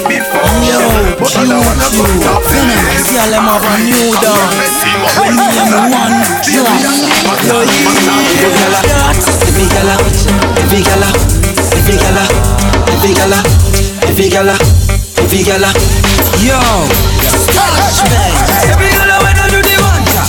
this. 3.24 3.32
See, 3.32 3.32
I'll 3.32 3.48
have 3.48 3.64
a 3.64 3.72
new 3.80 4.12
dance. 4.20 4.84
When 5.16 5.32
me 5.36 5.46
and 5.56 5.92
one 5.92 6.20
drop. 6.44 6.76
Yo, 7.44 7.60
yeah. 7.64 8.24
Every 9.44 9.68
gala, 9.70 9.96
every 10.60 10.82
gala, 10.82 11.08
every 11.76 11.96
gala, 11.96 12.24
every 12.92 13.12
gala, 13.14 13.40
every 14.08 14.28
gala, 14.28 14.56
every 15.20 15.42
gala. 15.42 15.70
Yo, 16.40 16.60
touch 17.52 18.04
me. 18.08 18.24
Every 18.68 18.90
gala 18.92 19.16
when 19.24 19.36
I 19.36 19.48
do 19.48 19.60
the 19.60 19.76
mantra, 19.80 20.24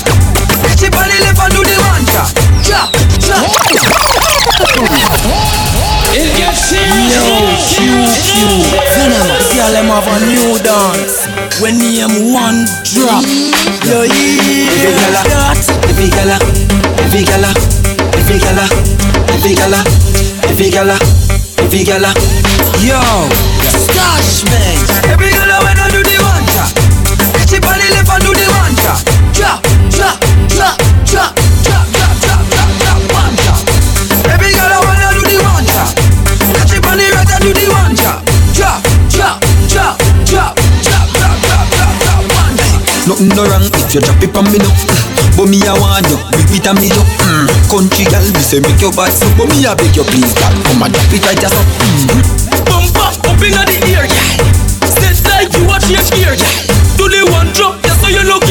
chip 0.76 0.96
on 0.96 1.08
the 1.08 1.18
left 1.24 1.40
and 1.40 1.52
do 1.52 1.62
the 1.64 1.76
mantra. 1.84 2.24
Drop, 2.64 2.92
drop. 3.20 3.44
It 6.16 6.32
gets 6.38 6.72
serious. 6.72 7.12
Yo, 7.12 7.28
Q, 7.60 8.08
Q, 8.08 8.36
Venom. 8.96 9.28
See, 9.44 9.60
I'll 9.60 9.76
have 9.76 10.08
a 10.08 10.16
new 10.26 10.56
dance. 10.64 11.35
When 11.62 11.78
me 11.80 12.02
and 12.04 12.34
one 12.34 12.68
drop. 12.84 13.24
Yo, 13.88 14.04
Every 14.04 14.92
gala, 15.00 15.56
every 15.88 16.10
gala, 16.12 16.36
every 17.00 17.24
gala, 17.24 17.52
every 18.20 18.40
gala, 18.40 18.66
every 19.32 19.56
gala, 19.56 19.80
every 20.52 20.70
gala, 20.70 20.98
every 21.64 21.84
gala. 21.84 22.12
Yo, 22.84 23.00
stash 23.64 24.44
man. 24.52 24.78
Every 25.08 25.32
gala 25.32 25.64
when 25.64 25.80
I 25.80 25.88
do 25.96 26.04
the 26.04 26.20
mantra, 26.20 26.68
chip 27.48 27.64
on 27.64 27.80
the 27.80 27.88
left 27.96 28.12
Nothing 43.06 43.30
no 43.38 43.46
wrong 43.46 43.62
if 43.70 43.94
you 43.94 44.02
drop 44.02 44.18
it 44.24 44.34
on 44.34 44.46
me 44.50 44.58
no. 44.58 44.70
But 45.38 45.52
me 45.52 45.62
I 45.68 45.76
want 45.78 46.08
you, 46.10 46.18
big 46.34 46.58
it 46.58 46.66
and 46.66 46.80
me 46.80 46.90
no 46.90 47.04
mm. 47.04 47.46
Country 47.70 48.08
girl, 48.10 48.24
me 48.34 48.42
say 48.42 48.64
make 48.64 48.80
your 48.82 48.96
bad 48.96 49.12
so 49.12 49.28
But 49.38 49.52
me 49.52 49.68
I 49.68 49.76
beg 49.76 49.94
you 49.94 50.06
please 50.08 50.32
girl, 50.34 50.56
come 50.72 50.82
and 50.82 50.92
drop 50.96 51.12
it 51.12 51.22
right 51.28 51.38
just 51.38 51.54
up 51.54 51.66
mm. 52.10 52.24
Bump 52.66 52.98
up, 53.04 53.44
inna 53.44 53.62
the 53.68 53.78
ear, 53.92 54.08
yeah. 54.08 54.90
Set 54.90 55.20
like 55.28 55.52
you 55.54 55.68
watch 55.68 55.86
your 55.92 56.02
gear, 56.16 56.34
yeah. 56.34 56.56
Do 56.96 57.12
the 57.12 57.28
one 57.30 57.52
drop, 57.54 57.78
yeah, 57.84 57.94
so 58.00 58.08
you 58.08 58.24
look 58.26 58.45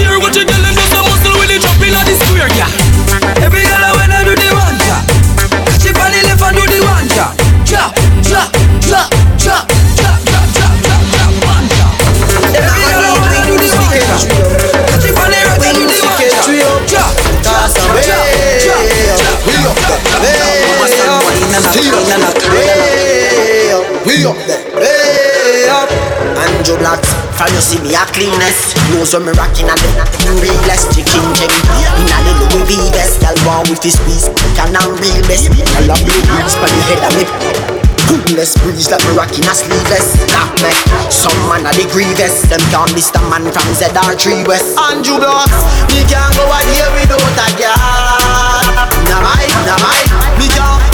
We 24.05 24.25
up 24.25 24.37
there, 24.49 24.65
way 24.73 25.69
up. 25.69 25.89
Andrew 26.33 26.81
Blacks, 26.81 27.13
from 27.37 27.53
you 27.53 27.61
see 27.61 27.77
me 27.85 27.93
a 27.93 28.09
cleanest. 28.09 28.73
Knows 28.89 29.13
when 29.13 29.29
me 29.29 29.33
rockin' 29.37 29.69
and 29.69 29.77
then 29.77 30.01
the 30.25 30.33
realest. 30.41 30.97
Chicken 30.97 31.29
king, 31.37 31.53
in 31.53 32.09
a 32.09 32.19
little 32.25 32.49
Louis 32.57 32.65
V 32.65 32.89
vest. 32.89 33.21
Girl 33.21 33.37
want 33.45 33.69
with 33.69 33.85
his 33.85 34.01
piece, 34.09 34.33
can 34.57 34.73
I'm 34.73 34.97
real 34.97 35.21
best. 35.29 35.53
Girl 35.53 35.93
a 35.93 35.97
blue 36.01 36.25
roots 36.33 36.57
for 36.57 36.73
the 36.73 36.81
head 36.89 37.05
of 37.05 37.13
me. 37.21 37.29
Goodness 38.09 38.57
breeze 38.65 38.89
like 38.89 39.05
me 39.05 39.13
rockin' 39.13 39.45
a 39.45 39.53
sleeveless. 39.53 40.17
That 40.33 40.57
me, 40.65 40.73
some 41.13 41.37
man 41.53 41.69
a 41.69 41.73
the 41.77 41.85
grievous. 41.93 42.49
Them 42.49 42.65
can't 42.73 42.89
miss 42.97 43.13
man 43.29 43.45
from 43.53 43.69
ZR3 43.77 44.49
West. 44.49 44.73
Andrew 44.81 45.21
Blacks, 45.21 45.61
me 45.93 46.01
can't 46.09 46.33
go 46.33 46.49
a 46.49 46.59
day 46.65 46.89
without 46.97 47.45
a 47.45 47.47
girl. 47.61 47.77
Nah 49.05 49.21
my, 49.21 49.45
nah 49.69 49.77
my, 49.85 50.01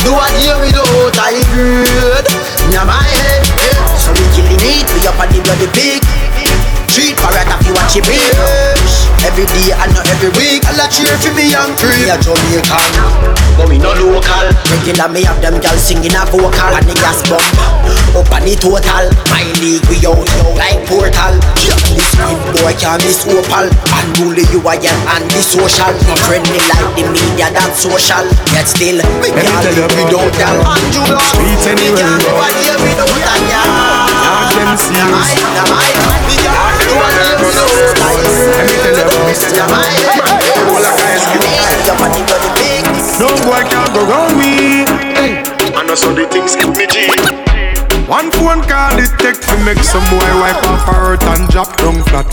do 0.05 0.17
are 0.17 0.33
the 0.33 0.49
only 0.57 0.73
road 0.73 1.13
I 1.21 1.37
heard 1.53 2.27
Now 2.73 2.85
my 2.89 3.05
head, 3.05 3.45
yeah. 3.61 3.97
So 4.01 4.11
we 4.17 4.25
killing 4.33 4.57
it, 4.57 4.89
we 4.97 5.05
up 5.07 5.21
on 5.21 5.29
the 5.29 5.41
bloody 5.45 5.69
peak 5.77 6.03
Street 6.89 7.17
parrot 7.21 7.47
if 7.47 7.67
you 7.67 7.75
watch 7.75 7.97
it, 7.97 8.80
Every 9.21 9.45
day 9.53 9.69
and 9.77 9.93
not 9.93 10.09
every 10.09 10.33
week. 10.41 10.65
I'll 10.65 10.81
cheer 10.89 11.13
for 11.21 11.29
me 11.37 11.53
young 11.53 11.77
free. 11.77 11.93
Me 11.93 12.09
a 12.09 12.17
Jamaican, 12.17 12.93
but 13.53 13.69
me 13.69 13.77
no 13.77 13.93
local. 13.93 14.49
Regular 14.73 15.13
me 15.13 15.29
have 15.29 15.41
them 15.45 15.61
girls 15.61 15.85
singing 15.85 16.17
a 16.17 16.25
vocal 16.25 16.73
and 16.73 16.87
the 16.89 16.97
gas 16.97 17.21
bump 17.29 17.45
up 18.17 18.33
on 18.33 18.49
the 18.49 18.57
total. 18.57 19.13
My 19.29 19.45
league 19.61 19.85
we 19.93 20.01
out 20.09 20.25
like 20.57 20.81
portal. 20.89 21.37
This 21.93 22.09
good 22.17 22.41
boy 22.65 22.73
can't 22.81 23.05
miss 23.05 23.29
opal. 23.29 23.69
Unruly 23.93 24.49
you 24.49 24.65
are 24.65 24.81
young 24.81 25.03
and 25.13 25.29
the 25.29 25.41
social. 25.45 25.93
Not 26.09 26.21
friendly 26.25 26.61
like 26.73 26.89
the 26.97 27.05
media 27.13 27.53
that 27.53 27.77
social. 27.77 28.25
Yet 28.57 28.73
still 28.73 29.05
me 29.21 29.29
me 29.37 29.45
can't 29.45 29.61
tell 29.61 29.77
you 29.77 29.85
live 29.85 30.17
without 30.17 30.33
y'all. 30.41 30.65
Andrew 30.65 31.05
Streets 31.21 31.69
me 31.69 31.93
anywhere 31.93 32.09
can't 32.09 32.25
we 32.25 32.25
go 32.25 32.33
go. 32.33 32.41
a 32.41 32.49
day 32.57 32.73
without 32.89 33.43
y'all. 33.53 33.69
Dog 34.25 34.49
them 34.57 34.73
serious. 34.81 35.29
Nah, 35.45 35.69
my, 35.69 35.93
me 36.25 37.30
No 43.21 43.29
can 43.69 43.93
go 43.93 44.29
me. 44.37 44.85
I 45.77 45.85
know 45.87 45.95
so 45.95 46.13
the 46.13 46.27
things 46.29 46.57
me 46.57 46.87
G. 46.87 47.09
One 48.09 48.31
phone 48.33 48.63
call 48.65 48.99
it 48.99 49.13
take 49.19 49.41
to 49.41 49.57
make 49.65 49.79
some 49.85 50.05
boy 50.11 50.31
wipe 50.41 50.65
off 50.67 50.85
her 50.89 51.17
and 51.37 51.49
drop 51.49 51.77
down 51.77 52.03
flat. 52.09 52.27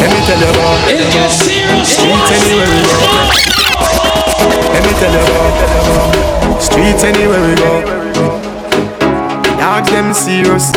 Let 0.00 0.10
me 0.10 0.20
tell 0.26 0.40
you 0.40 0.50
about 0.50 0.80
streets 1.86 2.32
anywhere 2.32 2.68
we 2.72 2.80
go. 2.88 2.96
Let 4.72 4.82
me 4.84 4.92
tell 4.98 5.12
you 5.12 5.22
about 5.22 6.62
streets 6.62 7.04
anywhere 7.04 7.42
we 7.48 7.54
go. 7.54 8.41
Dog 9.62 9.86
them 9.86 10.12
serious. 10.12 10.72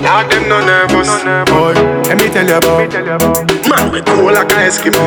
Dog 0.00 0.30
them 0.30 0.48
no 0.48 0.64
nervous. 0.64 1.08
Boy, 1.52 1.74
let 2.08 2.16
me 2.16 2.30
tell 2.30 2.48
you 2.48 2.56
about 2.56 2.88
man 3.68 3.92
we 3.92 4.00
cool 4.00 4.32
like 4.32 4.50
a 4.50 4.64
Eskimo. 4.64 5.04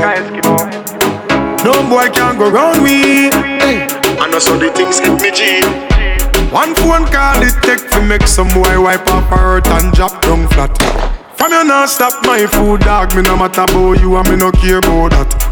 No 1.66 1.74
boy 1.90 2.10
can 2.14 2.38
go 2.38 2.52
round 2.52 2.84
me. 2.84 3.32
I 4.22 4.30
know 4.32 4.38
so 4.38 4.56
the 4.56 4.70
things 4.70 5.00
hit 5.00 5.20
me 5.20 5.32
G. 5.32 5.66
One 6.54 6.76
phone 6.76 7.08
call 7.10 7.42
it 7.42 7.58
take 7.64 7.90
to 7.90 8.02
make 8.06 8.28
some 8.28 8.50
boy 8.50 8.80
wipe 8.80 9.08
her 9.08 9.22
hurt 9.22 9.68
and 9.70 9.92
drop 9.92 10.22
down 10.22 10.48
flat. 10.50 10.78
From 11.38 11.52
you 11.52 11.64
not 11.64 11.90
stop 11.90 12.24
my 12.24 12.46
food, 12.46 12.82
dog. 12.82 13.16
Me 13.16 13.24
no 13.24 13.36
matter 13.36 13.64
about 13.64 14.00
you 14.00 14.16
and 14.16 14.30
me 14.30 14.36
no 14.36 14.52
care 14.52 14.78
about 14.78 15.10
that. 15.10 15.49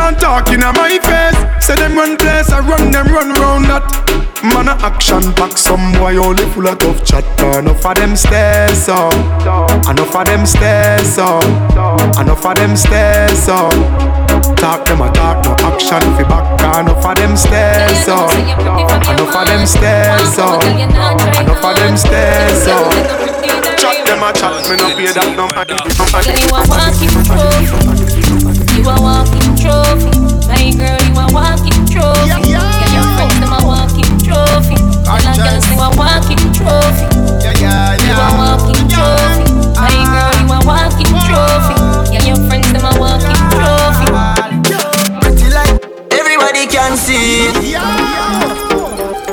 Can't 0.00 0.18
talk 0.18 0.48
in 0.48 0.60
my 0.60 0.96
face. 0.96 1.36
Say 1.62 1.76
them 1.76 1.94
run 1.94 2.16
place, 2.16 2.48
I 2.48 2.60
run 2.60 2.90
them 2.90 3.06
run 3.12 3.36
round 3.36 3.66
that. 3.68 3.84
Man 4.40 4.72
a 4.72 4.72
action 4.80 5.28
pack, 5.36 5.58
some 5.58 5.92
boy 5.92 6.16
only 6.16 6.48
full 6.56 6.66
of 6.66 6.78
tough 6.78 7.04
chat. 7.04 7.24
Enough 7.36 7.84
of 7.84 7.94
them 7.94 8.16
stairs 8.16 8.88
up, 8.88 9.12
enough 9.84 10.16
of 10.16 10.24
them 10.24 10.46
stairs 10.46 11.18
up, 11.20 11.44
enough 12.16 12.46
of 12.46 12.56
them 12.56 12.74
stairs 12.80 13.46
up. 13.52 13.76
Talk 14.56 14.88
them 14.88 15.04
a 15.04 15.12
talk, 15.12 15.44
no 15.44 15.52
action 15.68 16.00
fi 16.16 16.24
back. 16.24 16.48
Enough 16.80 17.04
of 17.04 17.14
them 17.20 17.36
stairs 17.36 18.08
up, 18.08 18.32
enough 19.04 19.36
of 19.36 19.44
them 19.52 19.66
stairs 19.68 20.38
up, 20.40 20.64
enough 20.64 21.60
of 21.60 21.76
them 21.76 21.96
stairs 22.00 22.66
up. 22.72 22.88
Chat 23.76 24.00
them 24.08 24.24
a 24.24 24.32
chat, 24.32 24.64
me 24.64 24.80
no 24.80 24.88
pay 24.96 25.12
that 25.12 25.36
no 25.36 25.44
no. 25.44 25.60
You 26.40 26.48
a 26.56 26.64
walking 26.72 27.12
trophy. 27.28 27.68
You 28.80 28.88
a 28.88 28.96
walking 28.96 29.49
my 30.50 30.70
girl, 30.74 30.98
you 31.06 31.14
a 31.14 31.26
walking 31.30 31.86
trophy. 31.86 32.26
Yeah, 32.26 32.42
yeah. 32.42 32.94
your 32.94 33.06
friends, 33.14 33.38
them 33.38 33.52
a 33.54 33.60
walking 33.62 34.12
trophy. 34.18 34.76
Girls, 35.40 35.66
a 35.70 35.88
walking 35.96 36.42
trophy. 36.52 37.06
Yeah, 37.38 37.54
yeah. 37.62 37.94
You 38.02 38.12
a 38.12 38.28
walking 38.34 38.84
trophy. 38.90 39.46
My 39.78 39.88
ah. 39.88 40.10
girl, 40.12 40.34
you 40.42 40.50
a 40.50 40.58
walking 40.66 41.12
trophy. 41.26 41.74
Yeah, 42.12 42.26
your 42.26 42.40
friends, 42.48 42.68
them 42.72 42.84
a 42.84 42.92
walking 42.98 43.40
trophy. 43.54 44.06
Pretty 45.22 45.48
like 45.54 45.78
everybody 46.12 46.66
can 46.66 46.96
see. 46.96 47.48
Yeah. 47.62 47.80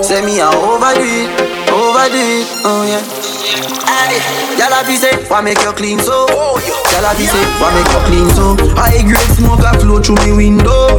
Say 0.02 0.24
me, 0.26 0.40
I 0.40 0.54
overdo 0.54 1.02
it, 1.04 1.28
overdo 1.74 2.16
it, 2.16 2.48
oh 2.64 2.86
yeah. 2.88 3.37
Aye, 3.48 4.20
y'all 4.60 4.76
have 4.76 4.92
say, 4.92 5.16
why 5.30 5.40
make 5.40 5.62
you 5.64 5.72
clean 5.72 6.00
so? 6.00 6.28
Y'all 6.28 7.08
have 7.08 7.16
say, 7.16 7.46
why 7.64 7.72
make 7.72 7.88
you 7.88 8.02
clean 8.04 8.28
so? 8.36 8.60
High 8.76 9.08
grade 9.08 9.32
smoke 9.40 9.64
a 9.64 9.72
flow 9.80 10.04
through 10.04 10.20
me 10.28 10.36
window. 10.36 10.92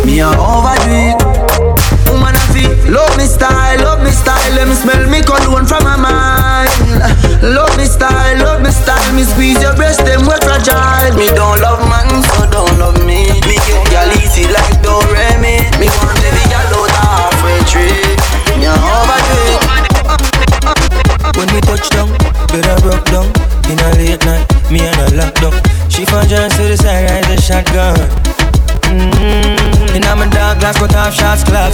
Me 0.00 0.24
a 0.24 0.32
overdo 0.32 0.88
it. 0.88 1.20
Woman 2.08 2.32
a 2.32 2.40
feel, 2.48 2.72
love 2.88 3.12
me 3.20 3.28
style, 3.28 3.76
love 3.84 4.00
me 4.00 4.08
style. 4.08 4.52
Let 4.56 4.68
me 4.68 4.74
smell 4.74 5.04
me 5.10 5.20
cologne 5.20 5.66
from 5.68 5.84
my 5.84 6.00
mind. 6.00 6.72
Love 7.44 7.76
me 7.76 7.84
style, 7.84 8.40
love 8.40 8.62
me 8.62 8.70
style. 8.72 9.12
Me 9.12 9.24
squeeze 9.24 9.60
your 9.60 9.76
breast, 9.76 10.00
them 10.00 10.24
we 10.24 10.32
fragile. 10.40 11.12
Me 11.12 11.28
don't 11.36 11.60
love 11.60 11.84
man, 11.92 12.08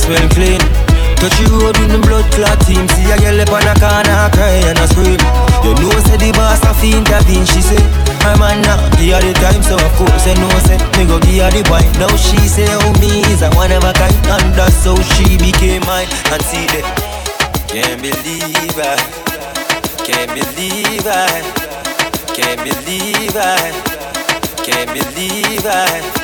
well 0.09 0.29
clean. 0.31 0.61
Touch 1.23 1.39
you 1.39 1.55
road 1.55 1.79
with 1.79 1.95
the 1.95 2.01
blood 2.03 2.27
clot 2.35 2.59
team. 2.67 2.89
See 2.99 3.07
a 3.07 3.17
girl 3.23 3.39
up 3.39 3.55
on 3.55 3.63
a 3.63 3.75
corner, 3.79 4.27
cry 4.35 4.59
and 4.67 4.79
a 4.79 4.87
scream. 4.91 5.23
You 5.63 5.71
know 5.79 5.95
say 6.03 6.19
the 6.19 6.35
boss 6.35 6.59
a 6.67 6.75
fi 6.75 6.91
intervene 6.91 7.47
She 7.47 7.63
say, 7.63 7.79
her 8.27 8.35
man 8.43 8.59
now, 8.67 8.83
give 8.99 9.15
her 9.15 9.23
the 9.23 9.31
time. 9.39 9.63
So 9.63 9.79
of 9.79 9.93
course 9.95 10.27
I 10.27 10.35
know 10.35 10.51
say, 10.67 10.83
me 10.99 11.07
go 11.07 11.23
give 11.23 11.47
her 11.47 11.51
the 11.55 11.63
wine. 11.71 11.87
Now 12.03 12.11
she 12.19 12.43
say, 12.51 12.67
oh 12.67 12.91
me 12.99 13.23
is 13.31 13.43
a 13.47 13.51
one 13.55 13.71
of 13.71 13.87
a 13.87 13.93
kind. 13.95 14.19
And 14.27 14.51
that's 14.59 14.83
how 14.83 14.99
she 15.15 15.39
became 15.39 15.87
mine. 15.87 16.11
And 16.35 16.43
see 16.43 16.67
that, 16.75 16.87
can't 17.71 18.03
believe 18.03 18.75
I, 18.75 18.99
can't 20.03 20.31
believe 20.35 21.07
I, 21.07 21.39
can't 22.35 22.59
believe 22.67 23.37
I, 23.39 23.71
can't 24.67 24.91
believe 24.91 25.67
I. 25.67 26.22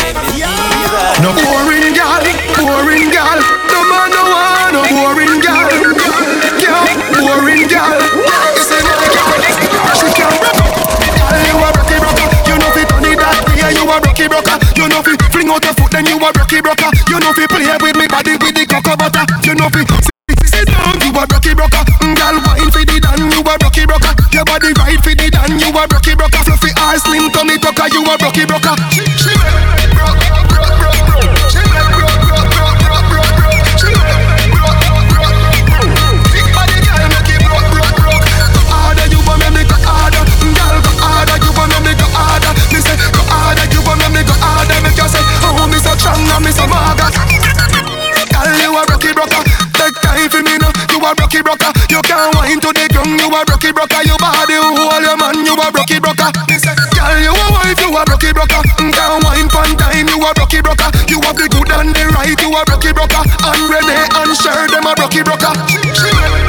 No 0.00 1.30
boring 1.36 1.92
gal, 1.92 2.24
boring 2.56 3.10
gal. 3.12 3.38
No 3.68 3.80
man 3.84 4.08
no 4.10 4.22
want 4.32 4.72
no 4.72 4.80
boring 4.88 5.40
gal. 5.40 5.68
Girl, 6.56 6.88
boring 7.20 7.68
gal. 7.68 8.00
You 8.56 8.62
say 8.64 8.80
no, 8.80 8.94
she 9.94 10.08
can't 10.16 10.40
rock 10.40 10.90
you 11.50 11.56
a 11.56 11.68
rocky 11.68 11.96
rocker. 12.00 12.28
You 12.48 12.56
know 12.58 12.70
fi 12.72 12.82
turn 12.88 13.04
it 13.04 13.18
that 13.18 13.44
way. 13.46 13.60
You 13.74 13.84
a 13.84 13.96
rocky 14.00 14.26
rocker. 14.26 14.56
You 14.76 14.86
know 14.88 15.02
fi 15.02 15.12
fling 15.30 15.50
out 15.50 15.64
your 15.64 15.74
foot, 15.74 15.90
then 15.92 16.06
you 16.06 16.16
a 16.16 16.28
rocky 16.32 16.58
rocker. 16.60 16.90
You 17.10 17.18
know 17.20 17.32
fi 17.32 17.44
play 17.46 17.68
with 17.80 17.96
me 17.96 18.06
body 18.08 18.34
with 18.40 18.54
the 18.56 18.64
cocoa 18.66 18.96
butter. 18.96 19.24
You 19.44 19.54
know 19.54 19.68
fi 19.68 19.84
sit 20.46 20.66
down. 20.66 20.96
You 21.00 21.10
a 21.14 21.22
rocky 21.26 21.52
rocker. 21.54 21.82
Mm, 22.02 22.14
Girl, 22.16 22.36
wine 22.46 22.70
fi 22.70 22.82
the 22.84 22.96
dan. 23.00 23.20
You 23.30 23.40
a 23.42 23.54
rocky 23.60 23.84
rocker. 23.86 24.12
Your 24.32 24.44
body 24.44 24.70
right 24.78 25.00
fi 25.04 25.12
the 25.14 25.26
dan. 25.30 25.58
You 25.58 25.70
a 25.70 25.82
rocky 25.86 26.14
rocker. 26.14 26.42
Fluffy 26.46 26.70
ass, 26.78 27.02
slim 27.04 27.30
tummy 27.30 27.58
tucker. 27.58 27.88
You 27.92 28.02
a 28.06 28.14
rocky 28.18 28.44
rocker. 28.46 28.74
Rocky 51.30 51.46
rocker. 51.46 51.70
You 51.90 52.02
can't 52.02 52.34
wind 52.34 52.62
to 52.62 52.70
the 52.74 52.88
ground. 52.90 53.20
You 53.20 53.30
a 53.30 53.40
rocky 53.46 53.70
rocker. 53.70 54.02
You 54.02 54.16
body 54.18 54.58
hold 54.58 55.02
your 55.02 55.16
man. 55.16 55.46
You 55.46 55.54
a 55.54 55.70
rocky 55.70 55.98
say, 56.58 56.74
girl, 56.90 57.18
you 57.22 57.30
a 57.30 57.46
wife. 57.54 57.78
You 57.78 57.94
a 57.94 58.02
rocky 58.02 58.30
rocker. 58.34 58.62
Mm, 58.82 58.90
can't 58.90 59.22
wine 59.22 59.48
pan 59.48 59.70
time. 59.78 60.08
You 60.10 60.18
a 60.18 60.30
rocky 60.34 60.58
rocker. 60.58 60.90
You 61.06 61.20
have 61.22 61.36
the 61.38 61.46
good 61.46 61.70
and 61.70 61.94
the 61.94 62.04
right. 62.18 62.34
You 62.34 62.50
a 62.50 62.62
rocky 62.66 62.90
rocker. 62.90 63.22
And 63.46 63.62
Renee 63.70 64.06
and 64.10 64.34
Cher 64.34 64.66
them 64.66 64.86
a 64.86 64.92
rocky 64.98 65.22
rocker. 65.22 66.39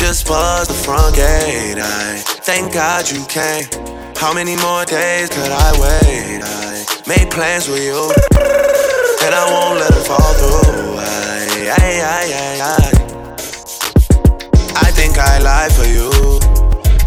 Just 0.00 0.26
buzzed 0.26 0.70
the 0.70 0.74
front 0.74 1.14
gate. 1.14 1.76
I 1.76 2.16
thank 2.48 2.72
God 2.72 3.10
you 3.10 3.22
came. 3.26 3.68
How 4.16 4.32
many 4.32 4.56
more 4.56 4.84
days 4.86 5.28
could 5.28 5.52
I 5.52 5.70
wait? 5.76 6.40
I 6.42 6.86
made 7.06 7.30
plans 7.30 7.68
with 7.68 7.84
you, 7.84 8.08
and 9.20 9.34
I 9.34 9.44
won't 9.52 9.78
let 9.78 9.92
it 9.92 10.04
fall 10.08 10.32
through. 10.40 10.96
I, 10.96 11.76
I, 11.76 11.92
I, 12.16 12.24
I, 12.32 12.60
I. 12.64 12.88
I 14.86 14.90
think 14.96 15.18
I 15.18 15.38
lie 15.38 15.68
for 15.68 15.84
you. 15.84 16.08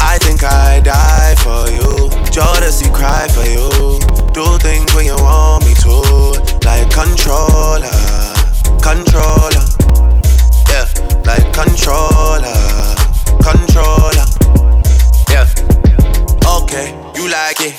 I 0.00 0.16
think 0.18 0.44
I 0.44 0.80
die 0.80 1.34
for 1.42 1.66
you. 1.74 2.08
Jodeci 2.30 2.94
cry 2.94 3.26
for 3.34 3.44
you. 3.44 3.98
Do 4.32 4.56
things 4.58 4.94
when 4.94 5.04
you 5.06 5.16
want 5.16 5.66
me 5.66 5.74
to, 5.82 5.94
like 6.64 6.88
controller 6.94 7.90
controller. 8.84 9.73
Like 11.24 11.52
controller, 11.54 12.52
controller. 13.40 14.26
Yeah, 15.30 15.46
okay, 16.60 16.92
you 17.16 17.28
like 17.30 17.60
it 17.60 17.74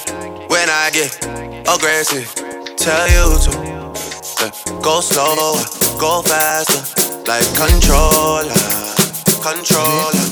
when 0.50 0.68
I 0.68 0.90
get 0.92 1.14
aggressive. 1.70 2.26
Tell 2.76 3.08
you 3.08 3.38
to 3.46 3.52
go 4.82 5.00
slower, 5.00 5.62
go 6.00 6.22
faster, 6.24 6.82
like 7.28 7.46
controller, 7.56 8.54
controller. 9.46 10.26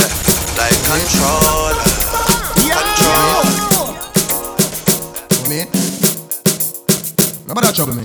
Yeah, 0.00 0.12
like 0.56 0.78
controller, 0.88 1.84
controller. 2.72 3.66
Me? 5.48 5.64
Nobody 7.46 7.72
trouble 7.72 7.94
me. 7.94 8.02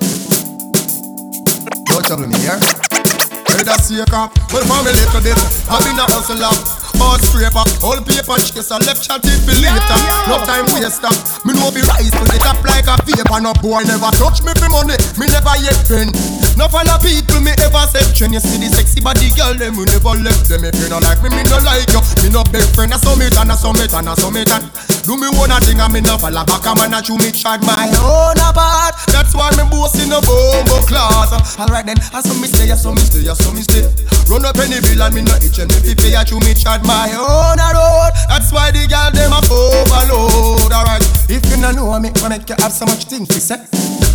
Don't 1.86 2.06
trouble 2.06 2.28
me, 2.28 2.36
yeah? 2.44 2.91
See 3.62 4.00
a 4.00 4.06
cop? 4.06 4.34
Well, 4.52 4.66
for 4.66 4.82
me 4.84 4.92
little 4.92 5.22
bit, 5.22 5.38
I've 5.70 5.86
been 5.86 5.98
a 5.98 6.06
hustler. 6.10 6.50
Hard 6.98 7.22
scraper, 7.22 7.66
all 7.86 7.98
paper 8.02 8.38
chaser, 8.38 8.78
left 8.82 9.02
chat 9.06 9.22
it 9.22 9.42
for 9.42 9.58
later. 9.58 9.98
No 10.30 10.38
time 10.46 10.66
waster. 10.74 11.10
Me 11.46 11.54
know 11.54 11.70
be 11.74 11.82
rise 11.86 12.10
to 12.10 12.24
the 12.26 12.38
top 12.42 12.62
like 12.66 12.86
a 12.86 12.98
paper. 13.06 13.42
No 13.42 13.54
boy 13.62 13.82
never 13.86 14.10
touch 14.18 14.42
me 14.42 14.54
for 14.58 14.70
money. 14.70 14.98
Me 15.18 15.26
never 15.30 15.56
yet 15.62 15.78
pen. 15.90 16.10
No 16.62 16.70
follow 16.70 17.02
people 17.02 17.42
me 17.42 17.58
ever 17.66 17.90
said 17.90 18.06
When 18.22 18.38
you 18.38 18.40
see 18.40 18.62
the 18.62 18.70
sexy 18.70 19.02
body 19.02 19.34
girl, 19.34 19.58
them 19.58 19.82
we 19.82 19.90
never 19.90 20.14
left 20.14 20.46
them. 20.46 20.62
If 20.62 20.78
you 20.78 20.94
no 20.94 21.02
like 21.02 21.18
me, 21.26 21.34
me 21.34 21.42
no 21.50 21.58
like 21.66 21.90
you. 21.90 21.98
Me 22.22 22.30
no 22.30 22.46
best 22.54 22.78
friend, 22.78 22.94
I 22.94 23.02
saw 23.02 23.18
me 23.18 23.34
and 23.34 23.50
I 23.50 23.58
saw 23.58 23.74
me 23.74 23.90
and 23.90 24.06
I 24.06 24.14
saw 24.14 24.30
me 24.30 24.46
and. 24.46 24.70
Do 25.02 25.18
me 25.18 25.26
one 25.34 25.50
a 25.50 25.58
thing 25.58 25.82
and 25.82 25.90
me 25.90 26.06
no 26.06 26.22
follow 26.22 26.46
back 26.46 26.62
a 26.62 26.78
man 26.78 26.94
a 26.94 27.02
chew 27.02 27.18
me 27.18 27.34
chat 27.34 27.66
my 27.66 27.90
own 28.06 28.38
apart. 28.38 28.94
That's 29.10 29.34
why 29.34 29.50
me 29.58 29.66
boasting 29.74 30.14
no 30.14 30.22
bombo 30.22 30.86
class. 30.86 31.34
Alright 31.58 31.90
then, 31.90 31.98
I 32.14 32.22
saw 32.22 32.38
me 32.38 32.46
stay, 32.46 32.70
I 32.70 32.78
saw 32.78 32.94
me 32.94 33.02
stay, 33.02 33.26
I 33.26 33.34
saw 33.34 33.50
me 33.58 33.66
stay. 33.66 33.82
Run 34.30 34.46
up 34.46 34.62
any 34.62 34.78
bill 34.86 35.02
and 35.02 35.18
me 35.18 35.26
no 35.26 35.34
itch 35.42 35.58
and 35.58 35.66
me 35.66 35.82
fi 35.82 35.98
pay 35.98 36.14
a 36.14 36.22
chew 36.22 36.38
me 36.46 36.54
chat 36.54 36.86
my 36.86 37.10
own 37.18 37.58
a 37.58 37.70
road. 37.74 38.14
That's 38.30 38.54
why 38.54 38.70
the 38.70 38.86
girl 38.86 39.10
them 39.10 39.34
a 39.34 39.42
overload. 39.50 40.70
Alright, 40.70 41.02
if 41.26 41.42
you 41.50 41.58
no 41.58 41.74
know 41.74 41.98
me, 41.98 42.14
I 42.22 42.30
make 42.30 42.46
you 42.46 42.54
have 42.62 42.70
so 42.70 42.86
much 42.86 43.10
things 43.10 43.34
to 43.34 43.42
say. 43.42 43.58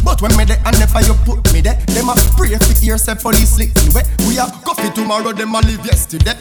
But 0.06 0.22
when 0.22 0.38
me 0.38 0.46
there 0.46 0.62
and 0.62 0.78
if 0.78 0.94
you 1.02 1.18
put 1.26 1.42
me 1.52 1.60
there, 1.60 1.74
them 1.90 2.08
a 2.08 2.14
pray 2.38 2.54
for 2.54 2.78
yourself 2.78 3.26
police 3.26 3.58
lick 3.58 3.74
me 3.82 3.90
wet. 3.90 4.06
We 4.22 4.38
a 4.38 4.46
coffee 4.62 4.94
tomorrow, 4.94 5.34
them 5.34 5.50
a 5.50 5.60
live 5.66 5.82
yesterday. 5.82 6.38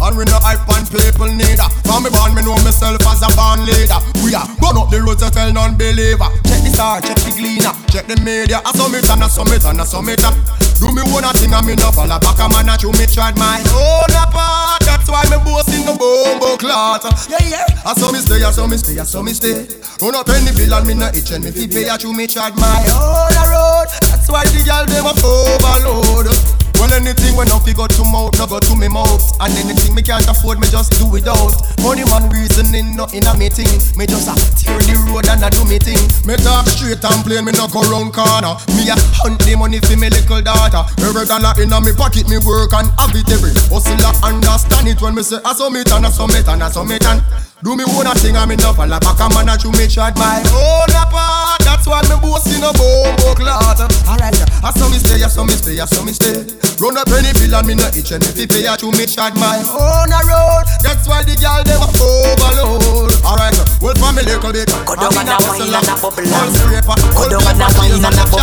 And 0.00 0.16
we 0.16 0.24
no 0.24 0.40
hype 0.40 0.64
on 0.72 0.88
people 0.88 1.28
neither. 1.28 1.68
From 1.84 2.02
me 2.02 2.10
born, 2.10 2.32
me 2.32 2.40
know 2.40 2.56
myself 2.64 3.04
as 3.04 3.20
a 3.20 3.28
born 3.36 3.68
leader. 3.68 4.00
We 4.24 4.32
a 4.32 4.40
burn 4.56 4.80
up 4.80 4.88
the 4.88 5.04
roads 5.04 5.20
to 5.20 5.28
tell 5.28 5.52
non-believer. 5.52 6.24
Check 6.48 6.64
the 6.64 6.70
star, 6.72 7.04
check 7.04 7.20
the 7.20 7.36
cleaner, 7.36 7.76
check 7.92 8.08
the 8.08 8.16
media. 8.24 8.64
I 8.64 8.72
summit 8.72 9.04
and 9.04 9.22
I 9.22 9.28
summit 9.28 9.62
and 9.68 9.78
I 9.78 9.84
summit 9.84 10.24
up. 10.24 10.32
Do 10.80 10.90
me 10.90 11.04
one 11.14 11.22
a 11.22 11.30
thing 11.36 11.52
and 11.52 11.62
me 11.62 11.76
no 11.76 11.92
fall 11.92 12.10
back 12.10 12.40
a 12.40 12.48
man 12.50 12.66
a 12.66 12.74
chew 12.80 12.90
me 12.98 13.06
tried 13.06 13.38
my 13.38 13.62
own 13.76 14.10
apart. 14.10 14.82
That's 14.82 15.06
why 15.06 15.22
me 15.30 15.38
boasting 15.46 15.86
the 15.86 15.94
bombo 15.94 16.58
clot. 16.58 17.06
Yeah 17.30 17.38
yeah. 17.46 17.86
I 17.86 17.94
saw 17.94 18.10
me 18.10 18.18
stay, 18.18 18.42
I 18.42 18.50
saw 18.50 18.66
me 18.66 18.76
stay, 18.80 18.98
I 18.98 19.04
saw 19.04 19.22
me 19.22 19.30
stay. 19.30 19.68
Run 20.02 20.18
up 20.18 20.26
any 20.34 20.50
bill 20.56 20.74
and 20.74 20.86
me 20.88 20.94
no 20.98 21.06
itch 21.14 21.30
and 21.30 21.44
me 21.44 21.52
fi 21.54 21.70
pay 21.70 21.86
a 21.86 21.94
chew 21.94 22.10
me 22.10 22.26
tried 22.26 22.58
my 22.58 22.82
own 22.98 23.01
road. 23.50 23.88
That's 24.08 24.28
why 24.28 24.44
the 24.48 24.62
girl 24.64 24.86
them 24.86 25.06
a 25.06 25.14
overload. 25.18 26.52
Well, 26.82 26.90
anything 26.98 27.38
when 27.38 27.46
no 27.46 27.62
go 27.62 27.86
to 27.86 28.02
mouth, 28.10 28.34
no 28.42 28.46
go 28.50 28.58
to 28.58 28.74
me 28.74 28.88
mouth. 28.90 29.22
And 29.38 29.54
anything 29.54 29.94
me 29.94 30.02
can't 30.02 30.26
afford, 30.26 30.58
me 30.58 30.66
just 30.66 30.90
do 30.98 31.06
without. 31.06 31.54
Money 31.78 32.02
man 32.10 32.26
reasoning, 32.26 32.98
nothing 32.98 33.22
a 33.22 33.38
me 33.38 33.46
thing. 33.48 33.70
Me 33.94 34.02
just 34.02 34.26
a 34.26 34.34
tear 34.58 34.82
the 34.82 34.98
road 35.06 35.30
and 35.30 35.46
I 35.46 35.50
do 35.54 35.62
me 35.70 35.78
thing. 35.78 36.02
Me 36.26 36.34
talk 36.42 36.66
straight 36.66 36.98
and 36.98 37.22
plain, 37.22 37.46
me 37.46 37.54
no 37.54 37.70
go 37.70 37.86
round 37.86 38.10
corner. 38.10 38.58
Me 38.74 38.90
a 38.90 38.98
hunt 39.22 39.38
the 39.46 39.54
money 39.54 39.78
for 39.78 39.94
me 39.94 40.10
little 40.10 40.42
daughter. 40.42 40.82
Every 41.06 41.22
dollar 41.22 41.54
in 41.62 41.70
a 41.70 41.78
me 41.78 41.94
pocket, 41.94 42.26
me 42.26 42.42
work 42.42 42.74
and 42.74 42.90
have 42.98 43.14
it 43.14 43.30
every. 43.30 43.54
Hustler 43.70 44.10
understand 44.26 44.90
it 44.90 44.98
when 44.98 45.14
me 45.14 45.22
say 45.22 45.38
I 45.46 45.54
summit 45.54 45.86
and 45.86 46.02
I 46.02 46.10
summit 46.10 46.50
and 46.50 46.66
I 46.66 46.68
summit 46.68 47.06
and. 47.06 47.51
Do 47.62 47.78
me 47.78 47.86
own 47.94 48.10
a 48.10 48.14
thing 48.18 48.34
me 48.50 48.58
no 48.58 48.74
fall 48.74 48.90
back 48.90 49.22
a 49.22 49.26
man 49.30 49.46
a 49.46 49.54
to 49.54 49.70
me 49.78 49.86
shot 49.86 50.18
my 50.18 50.42
own 50.50 50.90
apart. 50.98 51.62
That's 51.62 51.86
why 51.86 52.02
me 52.10 52.18
boasting 52.18 52.58
a 52.58 52.74
bombo 52.74 53.38
clot. 53.38 53.78
Alright, 54.02 54.34
I 54.66 54.74
saw 54.74 54.90
me 54.90 54.98
stay, 54.98 55.22
I 55.22 55.30
saw 55.30 55.46
me 55.46 55.54
stay, 55.54 55.78
I 55.78 55.86
saw 55.86 56.02
me 56.02 56.10
stay. 56.10 56.42
Run 56.82 56.98
a 56.98 57.06
penny 57.06 57.30
bill 57.38 57.54
and 57.54 57.66
me 57.70 57.78
no 57.78 57.86
itch 57.94 58.10
and 58.10 58.18
if 58.26 58.34
you 58.34 58.50
pay 58.50 58.66
a 58.66 58.74
to 58.74 58.90
me 58.98 59.06
shot 59.06 59.38
my 59.38 59.62
own 59.78 60.10
a 60.10 60.20
road. 60.26 60.66
That's 60.82 61.06
why 61.06 61.22
the 61.22 61.38
girl 61.38 61.62
them 61.62 61.86
overload. 62.02 63.14
Alright, 63.22 63.54
well 63.78 63.94
for 63.94 64.10
me 64.10 64.26
little 64.26 64.50
bit. 64.50 64.66
Go 64.82 64.98
down 64.98 65.14
and 65.22 65.30
a 65.30 65.38
wine 65.46 65.70
and 65.70 65.86
a 65.86 65.94
bubble 66.02 66.18
Go 66.18 67.30
down 67.30 67.46
and 67.46 67.62
a 67.62 67.66
wine 67.78 67.94
and 67.94 68.10
a 68.10 68.24
bubble 68.26 68.42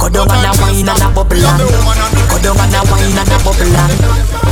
Go 0.00 0.08
down 0.08 0.32
and 0.32 0.48
a 0.48 0.52
wine 0.56 0.88
and 0.88 1.04
a 1.04 1.08
bubble 1.12 1.36
Go 1.36 2.36
down 2.40 2.64
and 2.64 2.72
a 2.72 2.80
wine 2.88 3.12
and 3.12 3.28
a 3.28 3.36
bubble 3.44 3.76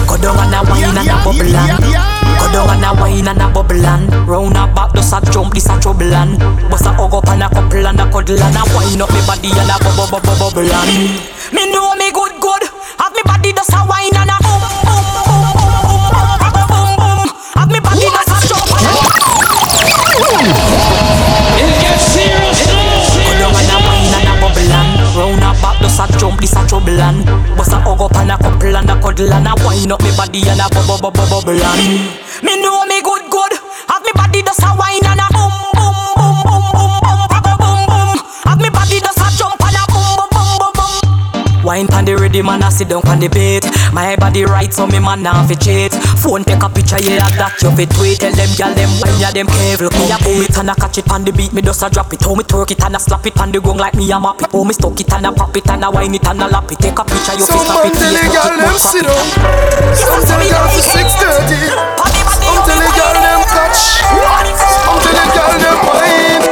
Go 0.05 0.21
down 0.21 0.37
and 0.37 0.53
a 0.53 0.61
wine 0.69 0.85
and 0.85 1.09
a 1.09 1.17
bubble 1.25 2.24
Go 2.45 2.53
down 2.53 2.77
and 2.77 2.85
a 2.85 3.01
wine 3.01 3.27
and 3.27 3.41
a 3.41 3.49
bubble 3.49 3.87
and 3.87 4.29
Round 4.29 4.57
a 4.57 4.69
back, 4.75 4.93
just 4.95 5.15
a 5.15 5.33
jump, 5.33 5.55
this 5.55 5.65
a 5.65 5.81
trouble 5.81 6.13
and 6.13 6.39
Bust 6.69 6.85
a 6.85 6.93
hug 6.93 7.15
up 7.15 7.29
and 7.29 7.43
a 7.43 7.49
couple 7.49 7.87
and 7.87 8.01
a 8.01 8.05
cuddle 8.13 8.37
and 8.37 8.57
a 8.57 8.63
wine 8.77 9.01
up 9.01 9.09
me 9.09 9.21
body 9.25 9.49
and 9.49 9.71
a 9.73 9.77
bubble 9.81 10.05
bubble 10.13 10.37
bubble 10.37 10.69
and 10.69 10.93
Me 11.57 11.73
know 11.73 11.95
me 11.97 12.13
good 12.13 12.37
good, 12.41 12.63
have 13.01 13.13
me 13.17 13.23
body 13.25 13.53
just 13.55 13.73
a 13.73 13.81
wine 13.89 14.13
and 14.13 14.29
a 14.29 14.44
just 26.41 26.55
this 26.55 26.65
a 26.65 26.67
trouble 26.69 27.01
and 27.01 27.25
Bust 27.57 27.73
a 27.73 27.79
hug 27.81 28.01
up 28.01 28.17
and 28.17 28.31
a 28.31 28.37
couple 28.39 28.77
and 28.77 28.91
a 28.91 29.01
cuddle 29.01 29.33
and 29.33 29.47
a 29.47 29.55
wine 29.65 29.93
up. 29.93 30.03
Me 30.03 30.11
body 30.17 30.43
and 30.49 30.61
a 30.61 30.69
bubble 30.71 30.99
bubble 30.99 31.27
bubble 31.29 31.53
and 31.53 32.11
Me 32.43 32.61
know 32.63 32.85
me 32.87 33.03
good 33.03 33.31
good, 33.31 33.53
have 33.89 34.03
me 34.03 34.11
body 34.15 34.43
just 34.43 34.63
a 34.63 34.75
wine 34.77 35.05
and 35.05 35.21
a 35.21 35.27
boom 35.33 35.53
boom 35.75 35.95
boom 36.17 36.37
boom 36.45 36.65
boom 36.75 36.95
boom 37.03 37.23
boom 37.31 37.57
boom 37.59 37.81
boom. 37.87 38.19
Have 38.45 38.61
me 38.61 38.71
body 38.71 39.01
just 39.01 39.19
a 39.19 39.29
jump 39.37 39.61
and 39.63 39.77
a 39.77 39.85
boom 39.93 40.19
boom 40.19 40.29
boom 40.35 40.59
boom 40.59 40.73
boom. 40.75 41.65
Wine 41.65 41.87
pan 41.87 42.05
the 42.05 42.17
ready 42.17 42.43
man, 42.43 42.63
I 42.63 42.69
sit 42.71 42.89
down 42.89 43.03
pan 43.03 43.21
the 43.21 43.29
beat. 43.29 43.65
My 43.93 44.17
body 44.17 44.45
right, 44.45 44.73
so 44.73 44.87
me 44.87 44.99
man 44.99 45.23
now 45.23 45.47
fi 45.47 45.55
cheat. 45.55 45.94
Phone 46.25 46.41
take 46.41 46.65
a 46.65 46.69
picture, 46.73 46.97
yeah, 47.05 47.29
that 47.37 47.53
you 47.61 47.69
fit 47.77 47.93
tweet. 47.93 48.17
Tell 48.17 48.33
them 48.33 48.49
gyal 48.57 48.73
them 48.73 48.89
wine, 48.97 49.21
yeah, 49.21 49.29
them 49.29 49.45
careful. 49.45 49.93
Me 49.93 50.09
a 50.09 50.17
pull 50.25 50.41
it 50.41 50.57
and 50.57 50.73
a 50.73 50.75
catch 50.75 50.97
it 50.97 51.05
on 51.13 51.21
the 51.21 51.33
beat, 51.37 51.53
me 51.53 51.61
just 51.61 51.85
a 51.85 51.93
drop 51.93 52.09
it. 52.17 52.25
How 52.25 52.33
me 52.33 52.41
twerk 52.49 52.73
it 52.73 52.81
and 52.81 52.97
a 52.97 52.99
slap 52.99 53.29
it 53.29 53.37
on 53.37 53.53
the 53.53 53.61
gong 53.61 53.77
like 53.77 53.93
me 53.93 54.09
a 54.09 54.17
map 54.17 54.41
it. 54.41 54.49
How 54.49 54.65
me 54.65 54.73
stuck 54.73 54.97
it 54.97 55.13
and 55.13 55.29
a 55.29 55.33
pop 55.37 55.53
it 55.53 55.69
and 55.69 55.85
a 55.85 55.91
wine 55.93 56.17
it 56.17 56.25
and 56.25 56.41
a 56.41 56.49
lap 56.49 56.73
it. 56.73 56.81
Take 56.81 56.97
a 56.97 57.05
picture, 57.05 57.37
you 57.37 57.45
fi 57.45 57.53
Some 57.53 57.69
snap 57.69 57.77
man 57.77 57.93
it. 57.93 58.01
tell 58.01 58.09
the 58.09 58.25
Facebook 58.25 58.41
girl 58.41 58.57
them 58.57 58.73
sit 58.81 59.05
it. 59.05 59.13
up. 59.13 59.21
Some 60.01 60.25
tell 60.25 60.41
the 60.41 60.49
girl 60.49 60.65
for 60.73 60.81
six 60.97 61.13
thirty. 61.21 61.61
Some 61.69 62.61
tell 62.65 62.81
girl 62.97 63.17
them 63.21 63.41
touch. 63.45 64.01
Some 64.01 64.99
tell 65.05 65.29
girl 65.29 65.53
them 65.61 65.77
wine. 65.85 66.45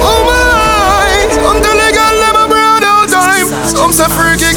Oh 0.00 0.24
my! 0.24 1.28
Some 1.36 1.60
tell 1.60 1.76
girl 1.76 2.16
them 2.16 2.48
a 2.48 2.80
out 2.80 3.12
time. 3.12 3.44
Some 3.68 3.92
say 3.92 4.08
freaky 4.08 4.49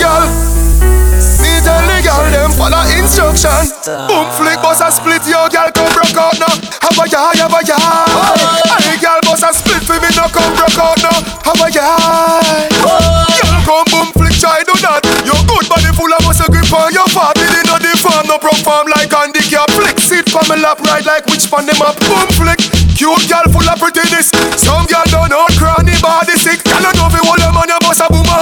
instruction. 3.44 4.08
Boom 4.08 4.24
um 4.24 4.32
flick 4.40 4.60
bust 4.62 4.82
a 4.82 4.90
split 4.92 5.24
your 5.28 5.48
girl 5.52 5.70
come 5.76 5.92
broke 5.92 6.16
out 6.16 6.38
now. 6.40 6.56
Have 6.80 7.00
a 7.00 7.06
yah, 7.12 7.36
have 7.36 7.52
a 7.52 7.62
yah. 7.68 8.80
Any 8.80 8.96
girl 9.00 9.20
bust 9.28 9.44
a 9.44 9.52
split 9.52 9.84
for 9.84 10.00
me 10.00 10.10
no 10.16 10.28
come 10.32 10.54
broke 10.56 10.80
out 10.80 11.00
now. 11.04 11.18
Have 11.44 11.60
a 11.60 11.68
yah. 11.72 12.40
Girl 12.80 13.60
come 13.68 13.88
boom 13.92 14.08
flick 14.16 14.36
try 14.40 14.64
do 14.64 14.76
that. 14.84 15.04
Your 15.28 15.40
good 15.48 15.68
body 15.68 15.92
full 15.92 16.12
of 16.12 16.24
muscle 16.24 16.48
grip 16.48 16.72
on 16.72 16.94
your 16.96 17.08
fat. 17.12 17.36
It 17.38 17.52
in 17.52 17.68
the 17.68 17.92
farm 18.00 18.28
no 18.28 18.40
perform 18.40 18.88
like 18.96 19.12
handicap. 19.12 19.70
Flick 19.76 20.00
sit 20.00 20.30
for 20.32 20.44
me 20.48 20.62
lap 20.62 20.80
right 20.88 21.04
like 21.04 21.28
which 21.28 21.48
pan 21.52 21.68
them 21.68 21.82
up. 21.84 22.00
Boom 22.08 22.28
flick. 22.40 22.60
Cute 22.96 23.28
girl 23.28 23.46
full 23.52 23.68
of 23.68 23.78
prettiness. 23.80 24.32
Some 24.56 24.86
girl 24.88 25.04
don't 25.12 25.30
know 25.30 25.46
cranny 25.60 25.96
body 26.00 26.38
sick. 26.40 26.64
Girl 26.64 26.80
I 26.80 26.96
know 26.96 27.12
fi 27.12 27.20
hold 27.20 27.40
them 27.40 27.58
on 27.58 27.68
your 27.68 27.82
bust 27.84 28.00
a 28.00 28.08
boom 28.08 28.33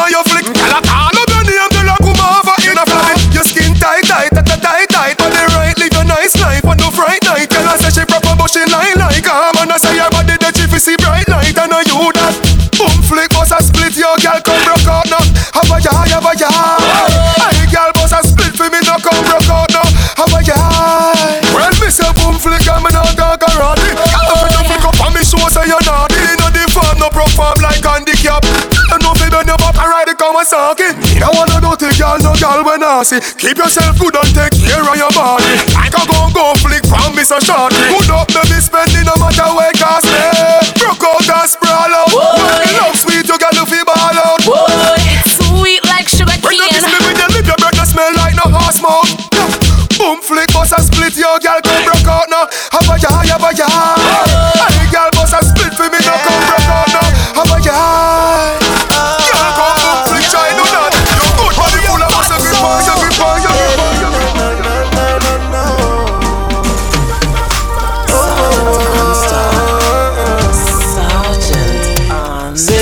see. 33.04 33.20
Keep 33.38 33.58
yourself 33.58 34.00
good 34.00 34.16
and 34.16 34.32
take 34.34 34.56
care 34.56 34.82
of 34.82 34.96
your 34.96 35.12
body. 35.12 35.44
I 35.76 35.90
can 35.90 36.06
go 36.08 36.30
go 36.34 36.54
flick 36.62 36.86
from 36.88 37.16
so 37.24 37.40
shorty. 37.40 37.91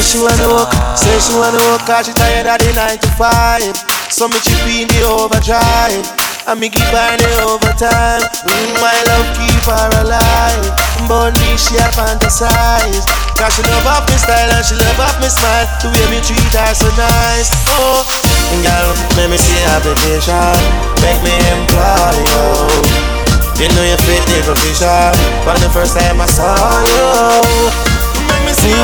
She 0.10 0.17
wanna 0.17 0.50
work, 0.50 0.74
say 0.98 1.13
she 1.22 1.38
wanna 1.38 1.62
work 1.69 1.86
cause 1.86 2.08
she 2.10 2.13
tired 2.17 2.50
of 2.50 2.58
the 2.58 2.74
9 2.74 2.98
to 2.98 3.10
5 3.13 3.62
So 4.10 4.26
me 4.28 4.41
chip 4.41 4.58
in 4.65 4.89
the 4.89 5.06
overdrive 5.06 6.02
And 6.50 6.58
me 6.58 6.69
give 6.69 6.89
her 6.89 7.13
the 7.13 7.30
overtime. 7.45 8.26
Mm, 8.41 8.74
My 8.82 8.98
love 9.06 9.30
keep 9.38 9.62
her 9.69 9.89
alive. 10.02 10.65
But 11.06 11.38
me 11.38 11.54
she 11.62 11.78
a 11.78 11.86
fantasize. 11.93 13.06
Cause 13.38 13.54
she 13.54 13.62
love 13.69 13.86
up 13.86 14.10
me 14.10 14.17
style 14.17 14.50
and 14.50 14.65
she 14.65 14.74
love 14.82 14.98
up 14.98 15.22
me 15.22 15.30
smile. 15.30 15.69
The 15.78 15.93
way 15.93 16.06
me 16.10 16.19
treat 16.26 16.41
her 16.58 16.74
so 16.74 16.89
nice. 16.98 17.54
Oh, 17.78 18.02
girl, 18.65 18.89
make 19.13 19.30
me 19.30 19.38
see 19.38 19.62
application. 19.78 20.58
Make 21.06 21.22
me 21.22 21.38
employ 21.54 22.17
you. 22.17 22.50
You 23.62 23.67
know 23.76 23.84
you 23.86 24.00
fit 24.08 24.24
the 24.32 24.39
profession 24.48 25.12
From 25.43 25.60
the 25.60 25.69
first 25.76 25.91
time 26.00 26.22
I 26.22 26.26
saw 26.32 26.56
you 26.88 27.99
You 28.62 28.76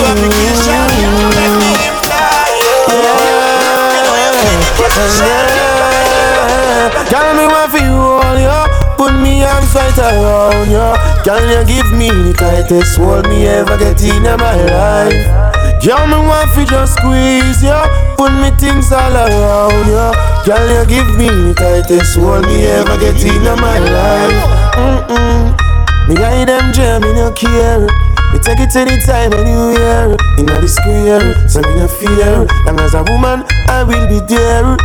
Girl, 7.12 7.34
me 7.36 7.46
want 7.46 7.72
for 7.72 7.80
you 7.80 7.92
all, 7.92 8.40
yo 8.40 8.66
Put 8.96 9.12
me 9.20 9.44
arms 9.44 9.76
right 9.76 9.98
around 9.98 10.72
you 10.72 10.88
Girl, 11.26 11.44
you 11.44 11.66
give 11.68 11.92
me 11.92 12.08
the 12.08 12.34
tightest 12.38 12.98
hold 12.98 13.28
me 13.28 13.48
ever 13.48 13.78
get 13.78 14.02
in 14.02 14.24
my 14.24 14.56
life. 14.56 15.84
Girl, 15.84 16.08
me 16.08 16.24
want 16.24 16.50
for 16.52 16.64
just 16.64 16.94
squeeze 16.94 17.62
you 17.62 17.76
Put 18.16 18.32
me 18.32 18.52
things 18.56 18.92
all 18.94 19.12
around 19.12 19.88
you 19.92 20.08
Girl, 20.46 20.68
you 20.72 20.86
give 20.88 21.18
me 21.18 21.28
the 21.28 21.54
tightest 21.54 22.16
hold 22.16 22.46
me 22.48 22.66
ever 22.66 22.98
get 22.98 23.22
in 23.22 23.44
my 23.60 23.80
life. 23.80 24.40
Mm-mm. 24.80 26.08
Me 26.08 26.16
guide 26.16 26.48
them 26.48 26.72
jam, 26.72 27.02
me 27.02 27.12
no 27.14 27.32
care 27.32 28.05
take 28.46 28.62
it 28.62 28.76
anytime, 28.78 29.34
anywhere 29.34 30.14
Inna 30.38 30.62
the 30.62 30.70
square, 30.70 31.26
so 31.50 31.66
me 31.66 31.82
no 31.82 31.88
fear 31.90 32.46
Long 32.70 32.80
as 32.80 32.94
a 32.94 33.02
woman, 33.10 33.42
I 33.68 33.82
will 33.82 34.06
be 34.06 34.22
there 34.30 34.78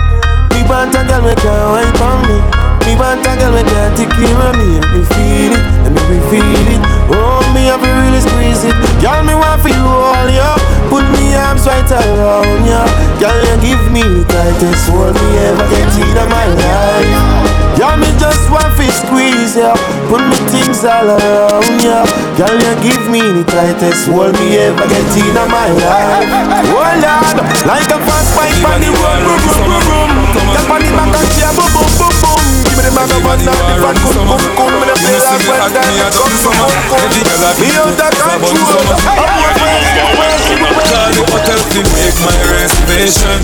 Me 0.57 0.65
want 0.65 0.97
a 0.97 1.05
girl, 1.05 1.21
me 1.21 1.37
can 1.37 1.61
wine 1.69 1.93
for 2.01 2.17
me 2.25 2.41
Me 2.89 2.97
want 2.97 3.21
a 3.21 3.33
girl, 3.37 3.53
me 3.53 3.63
can 3.69 3.93
take 3.95 4.09
care 4.17 4.41
of 4.49 4.57
me 4.57 4.81
me 5.01 5.07
feel 5.07 5.53
it, 5.55 5.63
and 5.87 5.95
me 5.95 6.03
reveal 6.09 6.67
it. 6.75 6.83
Oh, 7.15 7.41
me 7.55 7.67
have 7.71 7.81
to 7.81 7.87
really 7.87 8.21
squeeze 8.21 8.65
it. 8.65 8.75
Girl, 9.01 9.23
me 9.23 9.35
want 9.35 9.63
for 9.63 9.69
you 9.69 9.87
all, 9.87 10.29
yeah. 10.29 10.57
Put 10.91 11.05
me 11.15 11.35
arms 11.37 11.65
right 11.65 11.87
around 11.91 12.67
ya. 12.67 12.85
Girl, 13.21 13.39
you 13.39 13.57
give 13.63 13.93
me 13.93 14.03
the 14.03 14.25
tightest 14.27 14.91
hold 14.91 15.15
me 15.15 15.39
ever 15.39 15.69
get 15.71 15.95
in 15.95 16.29
my 16.29 16.47
life. 16.59 17.50
Yeah, 17.81 17.97
me 17.97 18.13
just 18.21 18.45
want 18.53 18.77
to 18.77 18.85
squeeze 18.93 19.57
ya. 19.57 19.73
Put 20.13 20.21
me 20.21 20.37
things 20.53 20.85
all 20.85 21.17
around 21.17 21.81
ya. 21.81 22.05
Girl, 22.37 22.53
you 22.53 22.77
give 22.85 23.09
me 23.09 23.25
the 23.25 23.41
tightest 23.49 24.05
hold 24.13 24.37
me 24.37 24.61
ever 24.61 24.85
get 24.85 25.09
in 25.17 25.33
my 25.33 25.73
life. 25.81 26.29
Oh 26.77 26.77
Lord, 26.77 27.41
like 27.65 27.89
a 27.89 27.97
fast 28.05 28.37
pipe 28.37 28.61
on 28.69 28.85
the 28.85 28.93
road, 28.93 29.25
boom, 29.25 29.41
boom, 29.49 29.65
boom, 29.65 29.81
boom. 29.89 30.13
Girl, 30.53 30.77
on 30.77 30.81
the 30.85 30.93
back 30.93 31.09
and 31.09 31.29
chair, 31.33 31.49
boom, 31.57 31.73
boom, 31.73 31.89
boom, 31.97 32.13
boom. 32.21 32.45
Give 32.69 32.77
me 32.77 32.85
the 32.85 32.93
bag 32.93 33.17
of 33.17 33.25
one, 33.25 33.41
the 33.41 33.49
fat, 33.49 33.97
boom, 34.05 34.29
boom, 34.29 34.45
boom. 34.61 34.77
Me 34.77 34.85
the 34.85 34.97
feel 35.01 35.17
like 35.25 35.41
when 35.49 35.65
that 35.73 35.89
come, 36.13 36.37
come, 36.37 36.61
come. 36.85 37.17
Me 37.65 37.69
out 37.81 37.97
of 37.97 38.13
control. 38.29 38.93
Call 40.85 41.09
the 41.17 41.25
hotel 41.33 41.57
to 41.57 41.81
make 41.97 42.19
my 42.29 42.37
reservation 42.45 43.41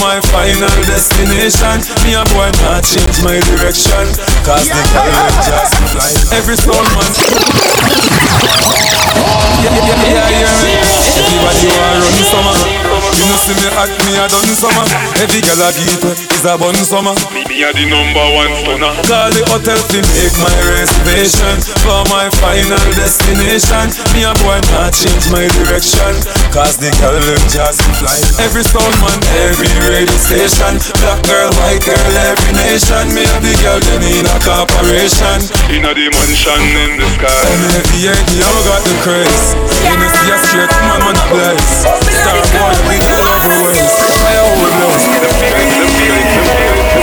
my 0.00 0.20
final 0.30 0.70
destination. 0.86 1.82
Me 2.06 2.14
a 2.14 2.22
boy 2.34 2.50
not 2.62 2.82
change 2.84 3.22
my 3.22 3.38
direction. 3.52 4.06
Cause 4.46 4.68
the 4.70 4.82
pilot 4.94 5.34
just 5.46 5.74
fly. 5.92 6.10
Every 6.38 6.56
stone 6.56 6.86
man. 6.94 7.12
Yeah, 9.58 9.74
yeah, 9.74 10.06
yeah, 10.06 10.30
yeah 10.30 10.98
Everybody 11.18 11.66
wanna 11.74 11.98
run 11.98 12.22
summer. 12.30 12.56
You 13.18 13.24
know 13.26 13.38
see 13.42 13.54
me 13.58 13.68
act 13.74 13.94
me 14.06 14.12
a 14.14 14.24
done 14.30 14.54
summer. 14.54 14.86
Every 15.18 15.40
girl 15.42 15.62
a 15.66 15.68
beat 15.74 16.02
is 16.30 16.44
a 16.44 16.54
bun 16.58 16.74
summer 16.86 17.14
Me 17.58 17.66
a 17.66 17.74
the 17.74 17.90
number 17.90 18.22
one 18.38 18.54
stunner. 18.62 18.94
Call 19.10 19.34
the 19.34 19.42
hotel 19.50 19.82
to 19.90 19.98
make 20.14 20.36
my 20.38 20.54
reservation 20.78 21.58
For 21.82 22.06
my 22.06 22.30
final 22.38 22.78
destination. 22.94 23.90
Me 24.14 24.22
a 24.22 24.30
boy 24.46 24.62
not 24.70 24.94
change 24.94 25.26
my 25.34 25.42
direction 25.66 26.14
Cause 26.54 26.78
the 26.78 26.94
girl 27.02 27.18
them 27.18 27.42
just 27.50 27.82
fly. 27.98 28.14
Every 28.46 28.62
sound 28.62 28.94
man, 29.02 29.18
every 29.42 29.66
radio 29.90 30.06
station. 30.22 30.78
Black 31.02 31.18
girl, 31.26 31.50
white 31.58 31.82
girl, 31.82 32.14
every 32.30 32.54
nation. 32.62 33.10
Me 33.10 33.26
and 33.26 33.42
the 33.42 33.50
girl 33.58 33.82
them 33.82 34.06
in 34.06 34.22
a 34.30 34.38
corporation. 34.46 35.42
In 35.74 35.82
a 35.82 35.90
the 35.98 36.14
mansion 36.14 36.62
in 36.62 36.94
the 36.94 37.10
sky. 37.18 37.42
And 37.42 37.74
every 37.74 38.06
end, 38.06 38.28
you 38.38 38.46
got 38.70 38.86
the 38.86 38.94
craze. 39.02 39.58
You 39.82 39.98
know 39.98 40.06
see 40.14 40.30
a 40.30 40.38
straight 40.46 40.74
man, 40.86 41.10
man 41.10 41.18
a 41.18 41.24
bless 41.26 41.82
Star 41.82 42.38
boy 42.54 42.76
with 42.86 43.02
the 43.02 43.18
love 43.18 43.50
ways. 43.66 43.94
My 44.22 44.34
whole 44.46 44.62
blows 44.78 45.04
The 45.10 45.30
feeling, 45.42 45.70
the 45.74 45.86
feeling, 45.98 46.28
the 46.30 46.40
feeling 46.46 46.97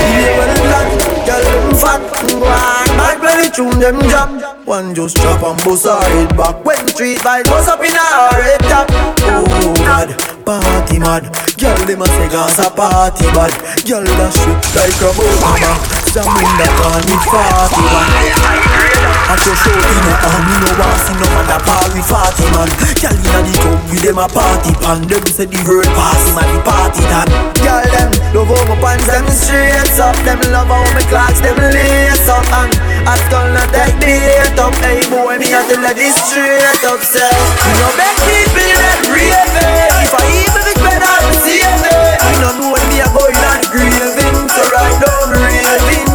tune, 3.55 3.79
them 3.79 3.99
jam. 4.11 4.41
One 4.65 4.93
just 4.93 5.15
chop 5.17 5.41
and 5.43 5.57
bust 5.63 5.85
her 5.85 5.95
head 5.95 6.35
back. 6.35 6.63
When 6.65 6.87
street 6.89 7.19
vibes 7.19 7.45
bust 7.45 7.69
up 7.69 7.79
in 7.79 7.95
her 7.95 8.41
head 8.43 8.59
top. 8.67 8.87
Oh 8.91 9.73
God, 9.87 10.11
party 10.45 10.99
mad. 10.99 11.23
Girl, 11.55 11.79
them 11.87 12.01
a 12.01 12.05
say 12.05 12.27
a 12.27 12.69
party 12.69 13.25
bad. 13.31 13.55
Girl, 13.87 14.03
that 14.03 14.31
shit 14.35 14.59
like 14.75 14.99
a 14.99 15.09
bomb 15.15 15.71
Some 16.11 16.27
in 16.35 16.51
the 16.59 16.67
car 16.75 16.99
with 16.99 17.25
party 17.31 17.81
bad 17.95 18.55
I 19.25 19.33
just 19.41 19.57
show 19.63 19.73
in 19.73 20.05
a 20.05 20.13
arm, 20.21 20.43
you 20.45 20.57
know 20.61 20.73
want 20.77 20.99
see 21.01 21.15
no 21.17 21.27
man 21.33 21.49
a 21.49 21.57
party 21.65 22.01
party 22.05 22.45
man. 22.53 22.69
Girl 23.01 23.17
inna 23.17 23.39
the 23.41 23.53
club 23.57 23.81
with 23.89 24.03
them 24.05 24.19
a 24.21 24.27
party 24.29 24.71
pan. 24.77 25.01
Them 25.09 25.25
say 25.25 25.49
the 25.49 25.57
word 25.65 25.89
party 25.97 26.29
man 26.37 26.45
the 26.53 26.59
party 26.61 27.01
done. 27.09 27.31
Girl 27.57 27.85
them 27.89 28.11
love 28.37 28.53
how 28.53 28.63
my 28.69 28.75
pants 28.77 29.07
them 29.09 29.25
straight 29.33 29.97
up. 29.97 30.13
Them 30.21 30.39
love 30.53 30.69
how 30.69 30.85
my 30.93 31.01
clocks 31.09 31.41
them 31.41 31.57
lace 31.57 32.29
up. 32.29 32.45
And 32.53 32.71
I 33.05 33.15
skull 33.29 33.49
not 33.53 33.69
the 33.69 33.85
hate 34.01 34.57
up. 34.57 34.73
Hey 34.81 35.05
boy 35.09 35.37
me 35.37 35.53
a 35.53 35.61
tell 35.69 35.85
her 35.85 35.93
this 35.93 36.17
straight 36.17 36.83
up 36.89 37.01
Say. 37.05 37.21
You 37.21 37.73
know 37.77 37.91
beg 37.97 38.17
people 38.25 38.69
that 38.81 38.99
raving 39.13 40.09
If 40.09 40.13
I 40.13 40.25
even 40.41 40.61
think 40.65 40.79
better 40.81 41.05
I'm 41.05 41.33
saving 41.45 42.25
don't 42.41 42.57
know 42.59 42.73
when 42.73 42.85
me 42.89 43.01
a 43.01 43.07
going 43.13 43.37
on 43.37 43.61
grieving. 43.69 44.49
So 44.49 44.61
right 44.73 44.97
I'm 45.05 45.29
raving. 45.37 46.09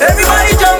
Everybody 0.00 0.52
jump 0.56 0.71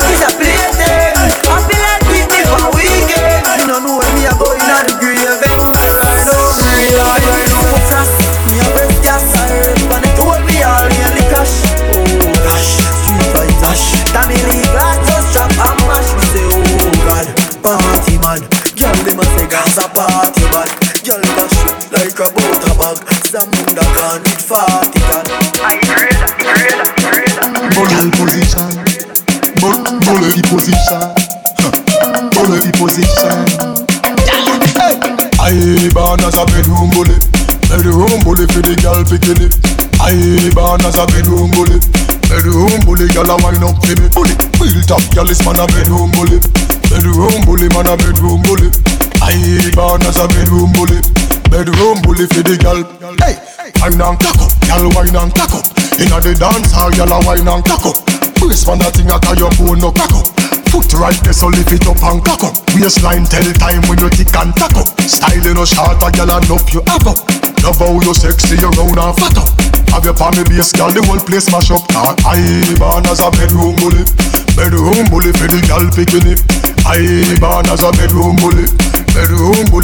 Bully 52.22 52.28
for 52.30 52.42
the 52.46 52.56
girl. 52.62 52.82
Hey, 53.18 53.34
wine 53.82 53.98
and 53.98 54.18
cock 54.18 54.38
up, 54.38 54.52
girl 54.70 54.86
wine 54.94 55.16
and 55.16 55.32
cock 55.34 55.54
up. 55.58 55.66
Inna 55.98 56.22
the 56.22 56.34
dance 56.38 56.70
hall, 56.70 56.90
girl 56.94 57.10
a 57.10 57.18
wine 57.26 57.48
and 57.48 57.64
cock 57.66 57.82
up. 57.82 57.96
Brace 58.38 58.66
man 58.66 58.82
a 58.82 58.88
thing 58.94 59.10
a 59.10 59.18
tie 59.18 59.34
your 59.34 59.50
bone 59.58 59.82
no 59.82 59.90
crack 59.90 60.12
up. 60.14 60.26
Foot 60.70 60.86
right 60.94 61.18
there 61.26 61.34
so 61.34 61.50
lift 61.50 61.72
it 61.74 61.86
up 61.86 61.98
and 61.98 62.22
cock 62.22 62.46
up. 62.46 62.54
Waistline 62.78 63.26
tell 63.26 63.46
time 63.58 63.82
when 63.90 63.98
you 63.98 64.10
tick 64.10 64.30
and 64.38 64.54
tack 64.54 64.74
up. 64.78 64.86
Style 65.02 65.46
in 65.46 65.58
a 65.58 65.66
short 65.66 65.98
a 65.98 66.08
girl 66.14 66.30
enough 66.30 66.66
you 66.70 66.82
have 66.86 67.06
up. 67.10 67.18
Love 67.66 67.78
how 67.78 67.98
you 67.98 68.14
sexy, 68.14 68.54
you 68.58 68.70
round 68.70 68.98
and 68.98 69.14
fat 69.18 69.38
up. 69.38 69.50
Have 69.90 70.06
your 70.06 70.14
palmy 70.14 70.46
base, 70.46 70.72
girl, 70.72 70.94
the 70.94 71.02
whole 71.04 71.20
place 71.20 71.50
mash 71.50 71.74
up. 71.74 71.82
Ah, 71.98 72.14
I 72.22 72.38
born 72.78 73.06
as 73.10 73.18
a 73.18 73.30
bedroom 73.34 73.74
bully, 73.82 74.06
bedroom 74.54 75.10
bully 75.10 75.34
for 75.34 75.50
the 75.50 75.58
girl 75.66 75.86
picking 75.90 76.26
it. 76.30 76.40
I 76.86 77.02
born 77.42 77.66
as 77.68 77.82
a 77.82 77.90
bedroom 77.92 78.38
bully, 78.40 78.66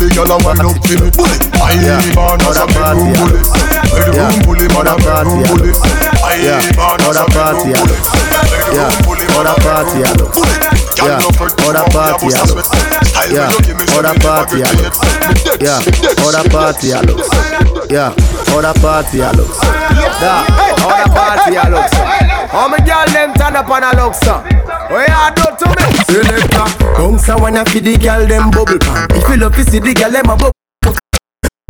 bedroom 0.08 0.14
bully, 0.14 0.14
girl, 0.14 0.32
I 0.32 0.36
wind 0.44 0.60
up 0.60 0.76
for 0.84 0.96
me. 0.96 1.08
I 1.60 1.76
born 2.14 2.40
as 2.42 2.56
a 2.56 2.66
bedroom 2.66 3.12
bully, 3.12 3.40
bedroom 3.92 4.38
bully, 4.44 4.66
man 4.72 4.88
a 4.88 4.96
bedroom 4.96 5.42
bully. 5.44 5.72
I 6.24 6.62
born 6.76 7.00
as 7.02 7.16
a 7.16 7.24
bedroom 7.28 7.72
bully, 7.72 7.96
Yeah, 8.72 8.90
other 9.36 9.56
party, 9.62 10.04
I 10.04 10.12
look. 10.16 10.34
Yeah, 10.98 11.20
other 11.68 11.84
party. 11.90 12.18
Yeah, 12.28 13.52
other 13.96 14.14
party. 14.20 14.58
Yeah, 15.60 15.80
other 16.24 16.48
party. 16.48 16.88
Yeah, 17.90 18.12
other 18.54 18.74
party, 18.80 19.22
I 19.22 19.32
look. 19.32 19.52
Da, 20.20 20.44
other 20.84 21.08
party, 21.12 21.56
I 21.56 21.68
look. 21.68 21.90
How 22.50 22.68
many 22.68 22.84
girl 22.86 23.06
them 23.12 23.34
turn 23.34 23.56
up 23.56 23.68
on 23.68 23.82
a 23.82 23.92
look, 23.96 24.14
sir? 24.14 24.38
What 24.90 25.08
you 25.08 25.28
do 25.36 25.46
to 25.58 25.66
me? 25.76 25.84
Selector, 26.08 26.66
bounce 26.96 27.28
a 27.28 27.36
wanna 27.36 27.64
feed 27.66 27.84
the 27.84 27.96
girl 27.98 28.26
them 28.26 28.50
bubble 28.50 28.78
pan. 28.78 29.08
If 29.10 29.28
you 29.28 29.36
love 29.36 29.54
to 29.56 29.64
see 29.64 29.78
the 29.78 29.94
girl 29.94 30.10
them 30.10 30.24
a 30.30 30.36
bubble. 30.36 30.52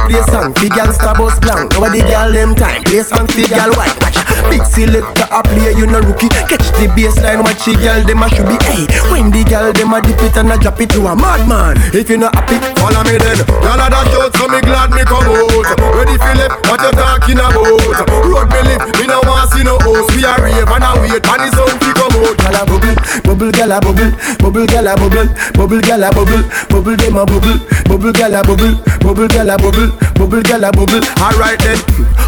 Play 0.06 0.22
song, 0.30 0.54
fi 0.54 0.68
girl 0.70 0.92
star 0.94 1.14
bus 1.18 1.36
blank. 1.42 1.74
Over 1.76 1.90
the 1.90 2.00
girl 2.06 2.30
them 2.32 2.54
time, 2.54 2.82
play 2.86 3.02
song 3.02 3.26
fi 3.28 3.44
girl 3.50 3.74
white. 3.74 3.92
Watch, 3.98 4.16
big 4.48 4.64
selector 4.64 5.26
a 5.28 5.42
play, 5.42 5.74
you 5.74 5.90
no 5.90 5.98
rookie. 6.00 6.30
Catch 6.46 6.70
the 6.78 6.86
baseline, 6.94 7.42
watch 7.42 7.66
the 7.66 7.74
girl 7.76 8.00
them 8.06 8.22
a 8.22 8.26
should 8.30 8.46
be 8.48 8.56
Hey, 8.64 8.86
when 9.10 9.28
the 9.34 9.42
girl 9.44 9.68
them 9.74 9.92
a 9.92 9.98
dip 10.00 10.22
it 10.22 10.36
and 10.38 10.48
a 10.48 10.56
drop 10.56 10.80
it 10.80 10.88
to 10.94 11.02
a 11.04 11.12
madman 11.12 11.76
If 11.92 12.08
you 12.08 12.16
not 12.16 12.32
happy, 12.32 12.56
follow 12.78 13.02
me 13.04 13.18
then. 13.18 13.42
Y'all 13.60 13.76
a 13.76 13.86
dash 13.90 14.14
out, 14.16 14.32
so 14.38 14.46
me 14.48 14.62
glad 14.62 14.94
me 14.94 15.02
come 15.02 15.28
out. 15.28 15.66
Ready 15.92 16.16
Philip, 16.16 16.52
what 16.70 16.80
you 16.80 16.92
talking 16.94 17.42
about? 17.42 18.08
Road 18.22 18.48
me 18.54 18.60
live, 18.64 18.86
me 18.96 19.04
no 19.10 19.18
want 19.26 19.50
see 19.50 19.66
no 19.66 19.76
host 19.82 20.14
We 20.14 20.24
a 20.24 20.32
rave 20.40 20.72
and 20.72 20.86
a 20.86 20.90
wait, 21.04 21.26
and 21.26 21.42
the 21.42 21.48
sound 21.52 21.76
fi 21.82 21.90
come 21.92 22.16
out. 22.16 22.38
Gyal 22.38 22.56
a 22.56 22.62
bubble, 22.64 22.96
bubble 23.26 23.50
gyal 23.52 23.74
a 23.74 23.78
bubble. 23.82 24.12
Bubble 24.40 24.64
gyal 24.64 24.88
a 24.88 24.92
bubble, 24.96 25.28
bubble 25.52 25.82
gyal 25.84 26.06
a 26.06 26.08
bubble. 26.14 26.44
Bubble 26.70 26.96
them 26.96 27.18
a 27.18 27.22
bubble, 27.26 27.58
bubble 27.90 28.12
gyal 28.14 28.38
a 28.38 28.40
bubble 28.46 28.78
Bubble 29.08 29.26
gyal 29.28 29.48
a 29.48 29.56
bubble, 29.56 29.88
bubble 30.20 30.44
gyal 30.44 30.68
a 30.68 30.70
bubble. 30.70 31.00
Alright 31.16 31.56
then, 31.64 31.80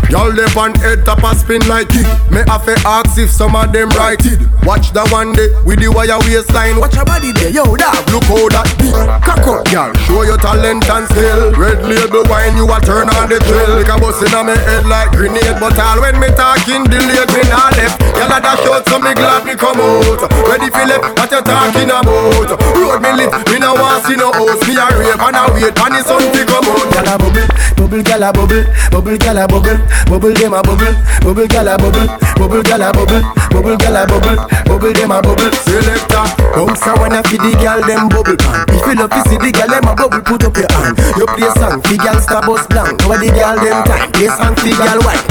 y'all 0.09 0.33
them 0.33 0.49
on 0.57 0.73
head 0.81 1.05
top 1.05 1.21
a 1.21 1.37
spin 1.37 1.61
like 1.69 1.93
it. 1.93 2.09
Me 2.33 2.40
have 2.49 2.64
to 2.64 2.73
ask 2.88 3.21
if 3.21 3.29
some 3.29 3.53
of 3.53 3.69
them 3.69 3.93
right 4.01 4.16
it. 4.25 4.40
Watch 4.64 4.88
the 4.97 5.05
one 5.12 5.37
day 5.37 5.53
with 5.69 5.77
the 5.77 5.93
wire 5.93 6.16
waistline. 6.25 6.81
Watch 6.81 6.97
your 6.97 7.05
body 7.05 7.37
there, 7.37 7.53
yo 7.53 7.69
dog, 7.77 8.01
look 8.09 8.25
how 8.25 8.49
that 8.57 8.64
big 8.81 8.97
Cock 8.97 9.45
up, 9.45 9.69
y'all, 9.69 9.93
show 10.09 10.25
your 10.25 10.40
talent 10.40 10.88
and 10.88 11.05
skill. 11.12 11.53
Red 11.53 11.85
label 11.85 12.25
wine, 12.33 12.57
you 12.57 12.64
a 12.64 12.81
turn 12.81 13.12
on 13.12 13.29
the 13.29 13.37
thrill. 13.45 13.77
Like 13.77 13.93
a 13.93 14.01
bus 14.01 14.25
in 14.25 14.33
my 14.33 14.57
head 14.57 14.88
like 14.88 15.12
grenade. 15.12 15.61
But 15.61 15.77
all 15.77 16.01
when 16.01 16.16
me 16.16 16.33
talking, 16.33 16.88
delayed 16.88 17.29
me 17.29 17.45
not 17.53 17.77
left. 17.77 18.01
Y'all 18.16 18.33
a 18.33 18.40
dash 18.40 18.64
out, 18.73 18.88
so 18.88 18.97
me 18.97 19.12
glad 19.12 19.45
me 19.45 19.53
come 19.53 19.85
out. 19.85 20.25
Ready 20.49 20.73
left, 20.73 21.12
what 21.12 21.29
you 21.29 21.45
talking 21.45 21.93
about? 21.93 22.49
Road 22.73 23.05
me 23.05 23.12
lit, 23.21 23.37
me 23.53 23.61
no 23.61 23.77
want 23.77 24.01
see 24.09 24.16
no 24.16 24.33
house. 24.33 24.64
Me 24.64 24.81
a 24.81 24.88
rave 24.97 25.21
and 25.21 25.37
a 25.37 25.45
wait, 25.53 25.77
and 25.77 25.93
the 25.93 26.01
sun 26.01 26.25
to 26.25 26.40
come 26.49 26.69
out. 26.70 26.87
Gyal 26.94 27.11
a 27.11 27.18
bubble, 27.18 27.46
bubble, 27.76 28.02
gyal 28.02 28.22
a 28.22 28.33
bubble, 28.33 28.64
bubble, 28.90 29.18
gyal 29.18 29.38
a 29.42 29.46
bubble, 29.46 29.78
bubble, 30.06 30.35
dem 30.35 30.54
a 30.54 30.62
bubble, 30.62 30.94
bubble, 31.22 31.46
gyal 31.46 31.68
a 31.68 31.76
bubble, 31.76 32.06
bubble, 32.38 32.62
gyal 32.62 32.83
a 32.83 32.92
bubble, 32.92 33.22
bubble, 33.50 33.76
gyal 33.76 33.98
a 33.98 34.06
bubble, 34.06 34.38
bubble, 34.66 34.92
dem 34.92 35.11
a 35.11 35.18
bubble. 35.20 35.52
Selector, 35.66 36.24
bounce 36.54 36.87
a 36.87 36.92
wanna 36.98 37.22
fi 37.26 37.37
the 37.37 37.50
gyal 37.59 37.83
dem 37.87 38.09
bubble 38.09 38.37
pan. 38.37 38.64
If 38.70 38.87
you 38.87 38.94
love 38.94 39.11
to 39.11 39.20
see 39.28 39.38
the 39.38 39.50
gyal 39.50 39.68
dem 39.68 39.88
a 39.88 39.94
bubble, 39.94 40.22
put 40.22 40.44
up 40.44 40.56
your 40.56 40.70
hand. 40.70 40.94
You 41.18 41.26
play 41.26 41.50
song 41.59 41.83
fi 41.83 41.96
gyal 41.98 42.20
star 42.22 42.42
bus 42.46 42.66
blank. 42.68 43.02
Over 43.04 43.18
the 43.18 43.28
gyal 43.35 43.59
dem 43.59 43.83
time, 43.85 44.11
play 44.12 44.30
song 44.30 44.54
fi 44.56 44.70
gyal 44.70 45.02
white. 45.02 45.24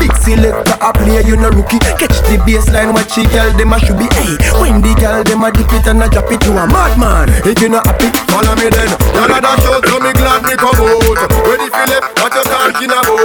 Big 0.00 0.12
selector 0.18 0.76
a 0.82 0.90
play, 0.92 1.22
you 1.22 1.36
no 1.36 1.48
rookie. 1.50 1.78
Catch 1.78 2.18
the 2.26 2.34
baseline, 2.42 2.90
watch 2.90 3.14
the 3.14 3.22
girl, 3.30 3.50
them 3.54 3.72
a 3.72 3.78
should 3.78 3.94
be 3.98 4.10
hey. 4.18 4.34
When 4.58 4.82
the 4.82 4.92
girl, 4.98 5.22
them 5.22 5.44
a 5.46 5.48
dip 5.52 5.70
it 5.70 5.86
and 5.86 6.02
a 6.02 6.08
drop 6.10 6.26
it 6.32 6.40
to 6.42 6.50
a 6.58 6.66
madman. 6.66 7.30
If 7.46 7.62
you 7.62 7.70
not 7.70 7.86
happy, 7.86 8.10
follow 8.26 8.56
me 8.58 8.66
then. 8.66 8.90
Y'all 9.14 9.30
a 9.30 9.38
dash 9.38 9.62
out, 9.68 9.84
so 9.86 10.00
me 10.02 10.10
glad 10.18 10.42
me 10.42 10.58
come 10.58 10.74
out. 10.82 11.30
Ready 11.46 11.68
left, 11.88 12.18
what 12.22 12.34
you 12.34 12.44
talking 12.44 12.90
about? 12.90 13.22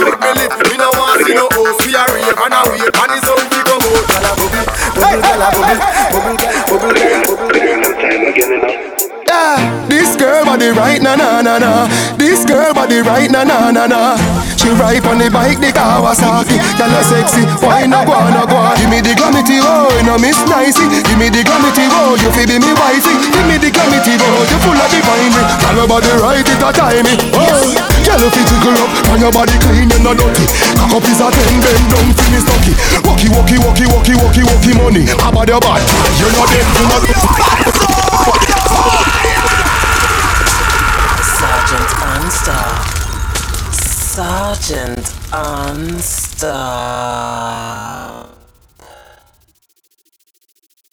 Make 0.00 0.18
me 0.20 0.30
live, 0.36 0.54
me 0.68 0.76
no 0.76 0.88
want 0.96 1.20
see 1.26 1.34
no 1.34 1.46
host. 1.52 1.80
We 1.86 1.94
a 1.94 2.02
rave 2.12 2.36
and 2.36 2.54
a 2.54 2.60
wave, 2.68 2.92
and 2.92 3.12
it's 3.16 3.28
on 3.28 3.40
we 3.40 3.60
come 3.64 3.80
out. 3.80 4.04
Y'all 4.10 4.26
a 4.26 4.32
bubble, 4.36 4.64
bubble, 4.96 5.20
y'all 5.20 5.40
a 5.40 5.48
bubble, 5.50 5.76
bubble, 6.10 6.36
bubble, 6.68 6.90
bubble, 6.90 7.36
bubble. 7.36 7.60
Yeah, 7.60 8.48
this 8.48 8.69
girl 10.30 10.44
body 10.46 10.70
right 10.70 11.02
na 11.02 11.18
na 11.18 11.42
na 11.42 11.58
na. 11.58 11.90
This 12.14 12.46
girl 12.46 12.70
body 12.70 13.02
right 13.02 13.26
na 13.30 13.42
na 13.42 13.74
na 13.74 13.90
na. 13.90 14.14
She 14.54 14.70
ride 14.78 15.02
on 15.10 15.18
the 15.18 15.26
bike, 15.26 15.58
the 15.58 15.74
Kawasaki. 15.74 16.54
Girl 16.78 16.94
a 16.94 17.02
sexy, 17.02 17.42
why 17.66 17.82
no 17.90 18.06
go 18.06 18.14
no 18.30 18.46
go? 18.46 18.58
Give 18.78 18.90
me 18.94 19.02
the 19.02 19.18
glamity, 19.18 19.58
oh, 19.58 19.90
you 19.90 20.06
no 20.06 20.14
miss 20.22 20.38
nicey. 20.46 20.86
Give 20.86 21.18
me 21.18 21.34
the 21.34 21.42
glamity, 21.42 21.82
oh, 21.90 22.14
you 22.14 22.30
fi 22.30 22.46
be 22.46 22.62
me 22.62 22.70
wifey. 22.78 23.14
Give 23.34 23.46
me 23.50 23.56
the 23.58 23.74
glamity, 23.74 24.14
oh, 24.22 24.46
you 24.46 24.58
full 24.62 24.78
of 24.78 24.86
divine. 24.94 25.34
Girl 25.34 25.74
your 25.82 25.88
body 25.90 26.12
right, 26.22 26.46
it 26.46 26.62
a 26.62 26.70
time. 26.70 27.08
Oh, 27.34 27.74
girl 28.06 28.20
you 28.22 28.30
fi 28.30 28.42
jiggle 28.46 28.78
up, 28.78 28.90
and 29.10 29.18
your 29.26 29.32
body 29.34 29.56
clean, 29.66 29.90
you 29.90 29.98
no 29.98 30.14
dirty. 30.14 30.46
Cock 30.78 30.94
up 30.94 31.04
is 31.10 31.18
a 31.18 31.26
ten, 31.34 31.58
bend 31.58 31.84
down 31.90 32.06
fi 32.14 32.24
me 32.30 32.38
stocky. 32.38 32.72
Walkie, 33.02 33.30
walkie, 33.34 33.58
walkie, 33.58 33.88
walkie, 33.90 34.14
walkie, 34.14 34.44
walkie 34.46 34.74
money. 34.78 35.04
How 35.18 35.34
about 35.34 35.50
your 35.50 35.58
bad? 35.58 35.82
You 36.22 36.28
know 36.30 36.46
them, 36.46 36.66
you 36.78 36.86
know 36.86 37.00
Sergeant 41.70 41.94
Unstar. 42.18 42.72
Sergeant 43.70 45.06
Unstar. 46.42 46.70